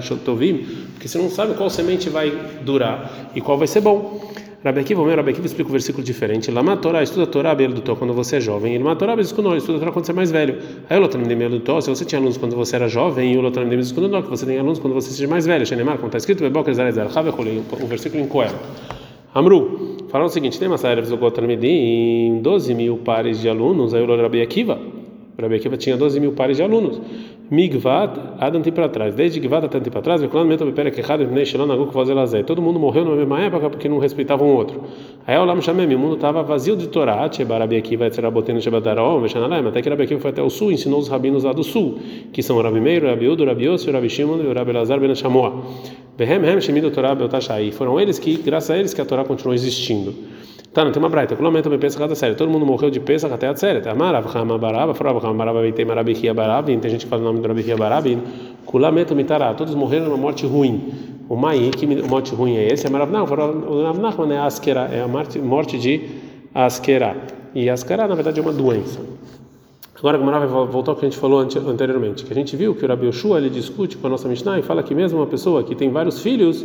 Shotovim, 0.00 0.66
porque 0.92 1.08
você 1.08 1.18
não 1.18 1.30
sabe 1.30 1.54
qual 1.54 1.70
semente 1.70 2.10
vai 2.10 2.32
durar 2.62 3.30
e 3.34 3.40
qual 3.40 3.56
vai 3.56 3.66
ser 3.66 3.80
bom. 3.80 4.30
Rabi 4.64 4.78
Akiva, 4.78 5.02
o 5.02 5.04
meu 5.04 5.16
Rabi 5.16 5.32
Akiva 5.32 5.46
explica 5.46 5.68
um 5.70 5.72
versículo 5.72 6.04
diferente. 6.04 6.48
Lama 6.48 6.76
Torá, 6.76 7.02
estuda 7.02 7.26
Torá, 7.26 7.52
Belo 7.52 7.74
do 7.74 7.96
quando 7.96 8.14
você 8.14 8.36
é 8.36 8.40
jovem. 8.40 8.76
Ele 8.76 8.94
Torá, 8.94 9.16
Bezikuno, 9.16 9.56
estuda 9.56 9.80
Torá 9.80 9.90
quando 9.90 10.04
você 10.04 10.12
é 10.12 10.14
mais 10.14 10.30
velho. 10.30 10.56
Aí 10.88 10.96
o 10.96 11.00
Lotanim 11.00 11.26
de 11.26 11.34
Belo 11.34 11.58
do 11.58 11.80
se 11.80 11.90
você 11.90 12.04
tinha 12.04 12.20
alunos 12.20 12.36
quando 12.36 12.54
você 12.54 12.76
era 12.76 12.86
jovem, 12.86 13.32
e 13.32 13.36
o 13.36 13.40
Lotanim 13.40 13.68
de 13.68 13.76
Bezikuno, 13.76 14.22
que 14.22 14.30
você 14.30 14.46
tem 14.46 14.58
alunos 14.58 14.78
quando 14.78 14.94
você 14.94 15.10
seja 15.10 15.26
mais 15.26 15.46
velho. 15.46 15.66
Shenemar, 15.66 15.96
como 15.96 16.06
está 16.06 16.18
escrito, 16.18 16.44
Beboker 16.44 16.72
Zarezar, 16.74 17.08
o 17.08 17.86
versículo 17.86 18.22
em 18.22 18.28
Coel. 18.28 18.52
Amru, 19.34 19.96
fala 20.08 20.24
o 20.24 20.28
seguinte: 20.28 20.58
tem 20.58 20.68
uma 20.68 20.78
saída 20.78 21.02
em 21.66 22.40
12 22.40 22.74
mil 22.74 22.98
pares 22.98 23.40
de 23.40 23.48
alunos. 23.48 23.94
Aí 23.94 24.02
o 24.02 24.22
Rabi 24.22 24.42
Akiva, 24.42 24.78
o 25.38 25.42
Rabi 25.42 25.56
Akiva 25.56 25.76
tinha 25.76 25.96
12 25.96 26.20
mil 26.20 26.32
pares 26.32 26.58
de 26.58 26.62
alunos. 26.62 27.00
Migvat, 27.52 28.18
Adam 28.40 28.62
para 28.62 28.88
trás. 28.88 29.14
Desde 29.14 29.38
Gvat 29.38 29.66
até 29.66 29.78
para 29.78 30.00
trás, 30.00 30.22
todo 32.46 32.62
mundo 32.62 32.80
morreu 32.80 33.04
na 33.04 33.14
mesma 33.14 33.42
época 33.42 33.68
porque 33.68 33.90
não 33.90 33.98
respeitavam 33.98 34.48
o 34.48 34.56
outro. 34.56 34.80
Aí 35.26 35.36
o 35.36 35.44
Lam 35.44 35.60
Shamem, 35.60 35.94
o 35.94 35.98
mundo 35.98 36.14
estava 36.14 36.42
vazio 36.42 36.74
de 36.74 36.88
Torá, 36.88 37.28
Rabi 37.58 37.76
Akiva, 37.76 38.06
Etzeraboteno, 38.06 38.58
Shebadarom, 38.58 39.20
Veshanalaim, 39.20 39.68
até 39.68 39.82
que 39.82 39.90
Rabi 39.90 40.04
Akiva 40.04 40.18
foi 40.18 40.30
até 40.30 40.42
o 40.42 40.48
sul 40.48 40.72
ensinou 40.72 40.98
os 40.98 41.08
rabinos 41.08 41.44
lá 41.44 41.52
do 41.52 41.62
sul, 41.62 41.98
que 42.32 42.42
são 42.42 42.58
Rabi 42.62 42.80
Meir, 42.80 43.04
Rabi 43.04 43.28
Udo, 43.28 43.44
Rabi 43.44 43.66
Yossi, 43.66 43.90
Rabi 43.90 44.08
Shimon 44.08 44.38
e 44.38 44.50
Rabi 44.50 44.72
Lazar 44.72 44.98
Ben 44.98 45.14
Shamoa. 45.14 45.62
Behem 46.16 46.42
Hem 46.46 46.58
Shemido 46.58 46.90
Torá 46.90 47.14
Beltashai. 47.14 47.70
Foram 47.70 48.00
eles 48.00 48.18
que, 48.18 48.34
graças 48.36 48.70
a 48.70 48.78
eles, 48.78 48.94
que 48.94 49.00
a 49.02 49.04
Torá 49.04 49.26
continuou 49.26 49.54
existindo. 49.54 50.14
Tá, 50.72 50.82
não 50.86 50.90
tem 50.90 51.02
uma 51.02 51.08
braita. 51.10 51.36
Kulamento 51.36 51.68
me 51.68 51.76
pensa 51.76 51.98
cada 51.98 52.14
série. 52.14 52.34
Todo 52.34 52.50
mundo 52.50 52.64
morreu 52.64 52.90
de 52.90 52.98
Pesach 52.98 53.32
até 53.32 53.46
a 53.46 53.54
série. 53.54 53.86
Amarav 53.86 54.26
Hama 54.34 54.56
Baraba, 54.56 54.94
Farava 54.94 55.18
Hama 55.18 55.34
Baraba 55.34 55.60
Veitei 55.60 55.84
Marabi 55.84 56.14
Hia 56.14 56.32
Barabin. 56.32 56.78
Tem 56.78 56.90
gente 56.90 57.04
que 57.04 57.10
fala 57.10 57.20
o 57.20 57.24
nome 57.26 57.40
do 57.40 57.48
Rabi 57.48 57.60
Hia 57.60 57.76
Barabin. 57.76 58.22
Kulamento 58.64 59.14
Mitará. 59.14 59.52
Todos 59.52 59.74
morreram 59.74 60.06
numa 60.06 60.16
morte 60.16 60.46
ruim. 60.46 60.94
O 61.28 61.36
Mai, 61.36 61.70
que 61.70 61.86
morte 61.86 62.34
ruim 62.34 62.56
é 62.56 62.72
esse? 62.72 62.86
Amarav 62.86 63.10
Não, 63.10 63.24
o 63.24 63.82
Rav 63.82 63.98
Nachman 63.98 64.32
é 64.32 64.38
Askera, 64.38 64.88
é 64.90 65.02
a 65.02 65.08
morte 65.08 65.78
de 65.78 66.08
Askera. 66.54 67.16
E 67.54 67.68
Askera, 67.68 68.08
na 68.08 68.14
verdade, 68.14 68.40
é 68.40 68.42
uma 68.42 68.52
doença. 68.52 68.98
Agora 70.02 70.18
a 70.18 70.38
vai 70.40 70.48
voltar 70.66 70.90
ao 70.90 70.96
que 70.96 71.06
a 71.06 71.08
gente 71.08 71.16
falou 71.16 71.38
anteriormente, 71.38 72.24
que 72.24 72.32
a 72.32 72.34
gente 72.34 72.56
viu 72.56 72.74
que 72.74 72.84
o 72.84 72.88
Rabi 72.88 73.06
Yoshua 73.06 73.38
ele 73.38 73.48
discute 73.48 73.96
com 73.96 74.08
a 74.08 74.10
nossa 74.10 74.28
Mishnah 74.28 74.58
e 74.58 74.62
fala 74.62 74.82
que 74.82 74.96
mesmo 74.96 75.20
uma 75.20 75.28
pessoa 75.28 75.62
que 75.62 75.76
tem 75.76 75.92
vários 75.92 76.20
filhos, 76.20 76.60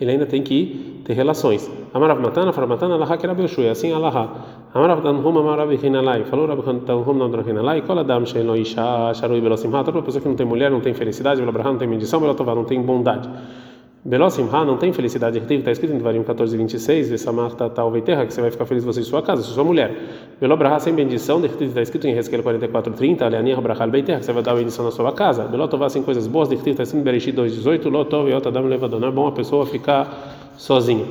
ele 0.00 0.12
ainda 0.12 0.24
tem 0.24 0.42
que 0.42 1.02
ter 1.04 1.12
relações. 1.12 1.70
Amarav 1.92 2.18
matana, 2.18 2.50
fara 2.50 2.66
matana, 2.66 2.94
alaha 2.94 3.18
que 3.18 3.26
Rabi 3.26 3.42
Yoshua, 3.42 3.64
é 3.64 3.70
assim 3.72 3.92
alaha. 3.92 4.30
Amarav 4.72 5.02
tanhum, 5.02 5.38
amarav 5.38 5.70
hinalai, 5.70 6.24
falou 6.24 6.46
Rabi 6.46 6.62
tanhum, 6.86 7.12
não 7.12 7.28
hinalai, 7.46 7.82
kol 7.82 7.98
adam 7.98 8.24
sheino 8.24 8.56
isha, 8.56 9.12
sharui 9.12 9.42
belosimha, 9.42 9.84
toda 9.84 10.00
pessoa 10.00 10.22
que 10.22 10.28
não 10.28 10.34
tem 10.36 10.46
mulher, 10.46 10.70
não 10.70 10.80
tem 10.80 10.94
felicidade, 10.94 11.42
não 11.42 11.76
tem 11.76 11.88
belotová, 11.90 12.54
não 12.54 12.64
tem 12.64 12.80
bondade. 12.80 13.28
Belosim 14.04 14.48
Ha 14.52 14.64
não 14.64 14.76
tem 14.76 14.92
felicidade 14.92 15.38
está 15.38 15.72
escrito 15.72 15.92
em 15.92 15.98
Devarim 15.98 16.22
14, 16.22 16.56
26, 16.56 17.10
Vesamarta 17.10 17.68
tal 17.68 17.90
terra 18.00 18.24
que 18.24 18.32
você 18.32 18.40
vai 18.40 18.50
ficar 18.50 18.64
feliz 18.64 18.84
você 18.84 19.00
e 19.00 19.04
sua 19.04 19.20
casa, 19.22 19.42
sua 19.42 19.64
mulher. 19.64 19.92
Belobraha 20.40 20.78
sem 20.78 20.94
bendição, 20.94 21.44
está 21.44 21.82
escrito 21.82 22.06
em 22.06 22.16
Hezkel 22.16 22.42
44, 22.42 22.92
30, 22.92 23.24
Aleanir 23.24 23.60
Brahal 23.60 23.90
terra 23.90 24.20
que 24.20 24.24
você 24.24 24.32
vai 24.32 24.42
dar 24.42 24.54
bendição 24.54 24.84
na 24.84 24.92
sua 24.92 25.12
casa. 25.12 25.44
Belotová 25.44 25.88
sem 25.88 26.02
coisas 26.02 26.28
boas, 26.28 26.50
está 26.52 26.70
escrito 26.70 26.96
em 26.96 27.02
Bereshit 27.02 27.32
2, 27.32 27.54
18, 27.56 27.88
Lotov 27.88 28.30
e 28.30 28.34
Otadam 28.34 28.66
Levadon. 28.66 29.04
É 29.04 29.10
bom 29.10 29.26
a 29.26 29.32
pessoa 29.32 29.66
ficar 29.66 30.52
sozinha. 30.56 31.04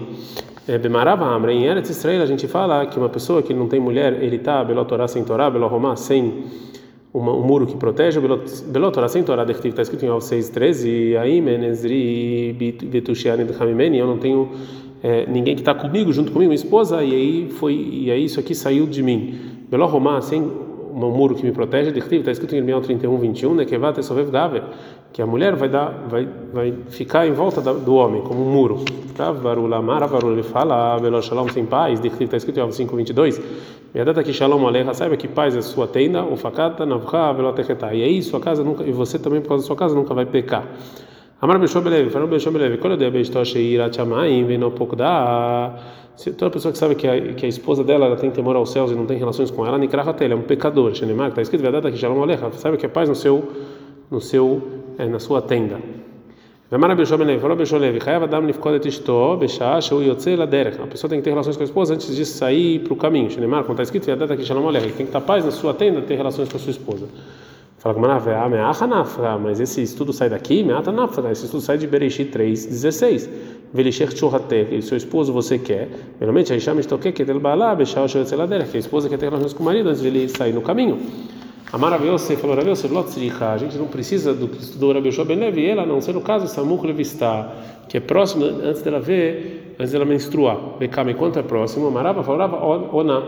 É, 0.65 0.78
Bemarava 0.78 1.26
Amra, 1.26 1.54
em 1.54 1.65
Eretz 1.65 1.89
Israel 1.89 2.21
a 2.21 2.26
gente 2.26 2.47
fala 2.47 2.86
que 2.86 2.97
uma 2.97 3.10
pessoa 3.10 3.41
que 3.41 3.54
não 3.54 3.67
tem 3.67 3.80
mulher, 3.80 4.21
ele 4.21 4.38
está 4.38 4.63
Belotorá 4.63 5.08
sem 5.08 5.23
Torá, 5.23 5.50
Belohomá 5.50 5.95
sem 5.95 6.45
uma, 7.17 7.34
um 7.34 7.41
muro 7.41 7.65
que 7.65 7.75
protege, 7.75 8.19
Belot 8.19 8.93
Torá 8.93 9.08
sem 9.08 9.23
Torá, 9.23 9.43
está 9.43 9.82
escrito 9.82 10.06
em 10.06 10.10
Al 10.10 10.19
6,13, 10.19 10.86
e 10.88 11.17
aí 11.17 11.41
Menezri 11.41 12.53
Betushiani 12.84 13.45
Hamimeni, 13.60 13.97
eu 13.97 14.08
não 14.08 14.17
tenho 14.17 14.49
é, 15.01 15.25
ninguém 15.25 15.56
que 15.56 15.62
está 15.62 15.73
comigo, 15.73 16.13
junto 16.13 16.32
comigo, 16.32 16.49
minha 16.49 16.56
esposa, 16.56 17.03
e 17.03 17.13
aí 17.13 17.49
foi, 17.49 17.73
e 17.73 18.12
aí 18.12 18.25
isso 18.25 18.39
aqui 18.39 18.53
saiu 18.53 18.86
de 18.86 19.01
mim. 19.01 19.39
Belot 19.69 19.91
Romá, 19.91 20.21
sem 20.21 20.41
um 20.41 21.12
muro 21.12 21.36
que 21.36 21.43
me 21.43 21.51
protege, 21.51 21.89
está 21.89 22.32
escrito 22.32 22.56
em 22.56 22.60
Irmial 22.60 22.82
31, 22.82 23.17
21, 23.17 23.56
né, 23.56 23.65
que 23.65 23.77
vai 23.77 23.93
ter 23.93 24.03
Daver, 24.32 24.63
que 25.13 25.21
a 25.21 25.25
mulher 25.25 25.56
vai 25.56 25.69
dar, 25.69 26.08
vai, 26.10 26.27
vai 26.53 26.73
ficar 26.89 27.27
em 27.27 27.34
volta 27.34 27.62
do 27.62 27.95
homem 27.95 28.21
como 28.21 28.41
um 28.41 28.51
muro. 28.51 28.84
Tá? 29.15 29.32
Varulamar, 29.32 30.08
Varul 30.08 30.34
ele 30.34 30.43
Belot 31.01 31.25
Shalom 31.25 31.49
sem 31.49 31.65
paz, 31.65 31.99
está 32.03 32.38
escrito 32.38 32.58
em 32.58 32.62
Al 32.62 32.71
5, 32.71 32.95
22 32.95 33.41
Yadata 33.95 34.21
que 34.23 34.34
shalom 34.34 34.67
alecha, 34.67 34.93
saiba 34.93 35.15
que 35.15 35.28
paz 35.28 35.56
é 35.56 35.62
sua 35.62 35.88
tenda, 35.88 36.23
o 36.23 36.36
fakata 36.36 36.86
navcha 36.86 37.34
velotecheta. 37.34 37.93
E 37.93 38.04
aí 38.04 38.21
sua 38.21 38.39
casa 38.39 38.63
nunca, 38.63 38.84
e 38.84 38.91
você 38.91 39.17
também 39.17 39.41
por 39.41 39.50
causa 39.50 39.63
da 39.63 39.67
sua 39.67 39.76
casa 39.76 39.95
nunca 39.95 40.13
vai 40.13 40.26
pecar. 40.26 40.65
Amar 41.41 41.58
Beshom 41.60 41.82
Belev, 41.82 42.10
falou 42.10 42.28
Beshom 42.28 42.52
Belev, 42.52 42.78
quando 42.80 42.93
eu 43.02 43.12
dei 43.12 43.21
a 43.21 43.45
Sheira 43.45 43.91
Chamaim, 43.91 44.45
vem 44.45 44.63
um 44.63 44.71
pouco 44.71 44.95
da. 44.95 45.76
Toda 46.38 46.50
pessoa 46.50 46.71
que 46.71 46.78
sabe 46.80 46.95
que 46.95 47.08
a, 47.08 47.34
que 47.34 47.45
a 47.45 47.50
esposa 47.50 47.84
dela 47.84 48.08
ela 48.08 48.15
tem 48.15 48.32
temor 48.32 48.56
aos 48.56 48.71
céus 48.71 48.91
e 48.91 48.95
não 48.95 49.06
tem 49.06 49.17
relações 49.17 49.52
com 49.52 49.65
ela, 49.65 49.78
Nikrahate, 49.78 50.23
ele 50.23 50.34
é 50.34 50.36
um 50.36 50.41
pecador. 50.41 50.93
Shenemar, 50.95 51.30
está 51.30 51.41
escrito, 51.41 51.63
Yadata 51.63 51.91
que 51.91 51.97
shalom 51.97 52.21
alecha, 52.21 52.52
saiba 52.54 52.76
que 52.76 52.86
é 52.86 52.89
paz 52.89 53.08
no 53.08 53.15
seu, 53.15 53.47
no 54.10 54.19
seu, 54.19 54.62
é, 54.97 55.06
na 55.06 55.19
sua 55.19 55.41
tenda. 55.41 55.80
Vemara 56.69 56.93
Beshomenev, 56.95 57.39
falou 57.39 57.56
Beshomenev, 57.56 57.97
Chayav 58.03 58.25
Adam 58.25 58.41
Nifkodet 58.41 58.86
Ishto, 58.86 59.38
Beshah, 59.38 59.80
Sheu 59.80 60.03
Yotze. 60.03 60.34
A 60.34 60.88
pessoa 60.88 61.10
tem 61.10 61.19
que 61.19 61.23
ter 61.23 61.30
relações 61.30 61.56
com 61.56 61.63
a 61.63 61.65
esposa 61.65 61.93
antes 61.93 62.13
de 62.13 62.25
sair 62.25 62.80
para 62.80 62.91
o 62.91 62.95
caminho. 62.97 63.32
Shenemar, 63.32 63.62
como 63.62 63.71
está 63.71 63.84
escrito, 63.84 64.10
Yadata 64.10 64.36
Kishalom 64.36 64.67
Alech. 64.67 64.88
Tem 64.88 64.95
que 64.97 65.03
estar 65.03 65.21
paz 65.21 65.45
na 65.45 65.51
sua 65.51 65.73
tenda, 65.73 66.01
ter 66.01 66.15
relações 66.15 66.49
com 66.49 66.58
a 66.58 66.60
sua 66.60 66.71
esposa. 66.71 67.08
Fala 67.77 67.95
com 67.95 68.01
mas 69.41 69.62
esse 69.62 69.82
estudo 69.82 70.12
sai 70.12 70.30
daqui, 70.30 70.62
Meata 70.62 70.91
Nafra, 70.91 71.32
esse 71.32 71.45
estudo 71.45 71.62
sai 71.62 71.77
de 71.77 71.88
Bereshit 71.88 72.32
3, 72.32 72.65
16. 72.65 73.30
Velishech 73.73 74.17
Churratek, 74.17 74.75
e 74.75 74.82
seu 74.82 74.97
esposo 74.97 75.32
você 75.32 75.58
quer, 75.58 75.88
realmente, 76.19 76.51
Aisha 76.51 76.73
Mishtoke, 76.73 77.23
Del 77.23 77.39
Baalá, 77.39 77.75
Beshah, 77.75 78.06
Sheu 78.10 78.21
Yotze 78.21 78.36
Laderech, 78.36 78.71
que 78.71 78.77
a 78.77 78.80
esposa 78.82 79.08
quer 79.08 79.17
ter 79.17 79.27
relações 79.27 79.53
com 79.53 79.62
o 79.62 79.65
marido 79.65 79.88
antes 79.88 80.01
de 80.01 80.08
ele 80.08 80.27
sair 80.27 80.51
no 80.51 80.62
caminho. 80.62 80.99
Amar 81.71 81.99
você 81.99 82.38
falou 82.38 82.56
Rav 82.56 82.69
Yosef 82.69 82.89
a 83.41 83.58
gente 83.58 83.77
não 83.77 83.88
precisa 83.88 84.34
do 84.34 84.47
que 84.47 84.58
estudou 84.63 84.95
Yoshua 84.95 85.25
Ben 85.25 85.38
Levi, 85.38 85.65
ela 85.65 85.86
não 85.86 85.99
ser 85.99 86.13
no 86.13 86.21
caso 86.21 86.47
Samuk 86.47 86.88
Levistá, 86.88 87.51
que 87.89 87.97
é 87.97 87.99
próximo 87.99 88.45
antes 88.45 88.82
dela 88.82 89.01
ver, 89.01 89.75
antes 89.77 89.91
dela 89.91 90.06
menstruar. 90.06 90.58
Bekame, 90.80 91.13
quanto 91.13 91.39
é 91.39 91.43
próximo? 91.43 91.88
Amarava 91.88 92.23
falava 92.23 92.56
Ona, 92.63 93.21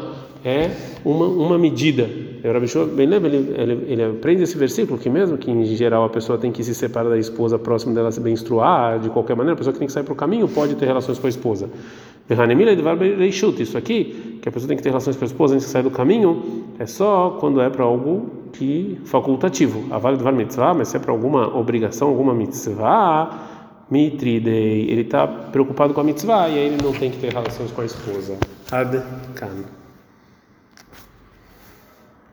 é 0.46 0.72
uma, 1.04 1.26
uma 1.26 1.58
medida. 1.60 2.10
Rav 2.42 2.64
Yoshua 2.64 2.86
Ben 2.86 3.08
Levi, 3.08 3.28
ele, 3.28 3.86
ele 3.90 4.04
aprende 4.04 4.44
esse 4.44 4.58
versículo, 4.58 4.98
que 4.98 5.10
mesmo 5.10 5.38
que 5.38 5.52
em 5.52 5.66
geral 5.66 6.06
a 6.06 6.10
pessoa 6.10 6.38
tem 6.38 6.50
que 6.50 6.64
se 6.64 6.74
separar 6.74 7.10
da 7.10 7.18
esposa 7.18 7.60
próximo 7.60 7.94
dela 7.94 8.10
se 8.10 8.22
menstruar, 8.22 9.00
de 9.00 9.10
qualquer 9.10 9.36
maneira, 9.36 9.56
a 9.56 9.58
pessoa 9.58 9.74
que 9.74 9.80
tem 9.80 9.88
que 9.88 9.92
sair 9.92 10.04
para 10.04 10.14
o 10.14 10.16
caminho 10.16 10.48
pode 10.48 10.76
ter 10.76 10.86
relações 10.86 11.20
com 11.20 11.28
a 11.28 11.30
esposa. 11.30 11.70
Isso 13.60 13.78
aqui, 13.78 14.40
que 14.42 14.48
a 14.48 14.52
pessoa 14.52 14.68
tem 14.68 14.78
que 14.78 14.84
ter 14.84 14.90
relações 14.90 15.18
com 15.18 15.26
a 15.26 15.28
esposa 15.28 15.56
antes 15.56 15.66
de 15.66 15.74
sair 15.74 15.84
do 15.84 15.92
caminho, 15.92 16.64
é 16.80 16.86
só 16.86 17.38
quando 17.42 17.60
é 17.62 17.70
para 17.70 17.84
algo 17.84 18.32
que 18.54 19.00
facultativo. 19.04 19.94
A 19.94 19.98
vale 19.98 20.16
do 20.16 20.32
mitzvah, 20.32 20.74
mas 20.74 20.88
se 20.88 20.96
é 20.96 21.00
para 21.00 21.12
alguma 21.12 21.56
obrigação, 21.56 22.08
alguma 22.08 22.34
mitzvah, 22.34 23.30
mitridei, 23.92 24.90
ele 24.90 25.02
está 25.02 25.28
preocupado 25.28 25.94
com 25.94 26.00
a 26.00 26.04
mitzvah 26.04 26.48
e 26.48 26.54
aí 26.54 26.66
ele 26.68 26.82
não 26.82 26.94
tem 26.94 27.12
que 27.12 27.18
ter 27.18 27.34
relações 27.34 27.70
com 27.72 27.82
a 27.82 27.86
esposa. 27.86 28.38
Ad 28.72 29.04
kan. 29.36 29.79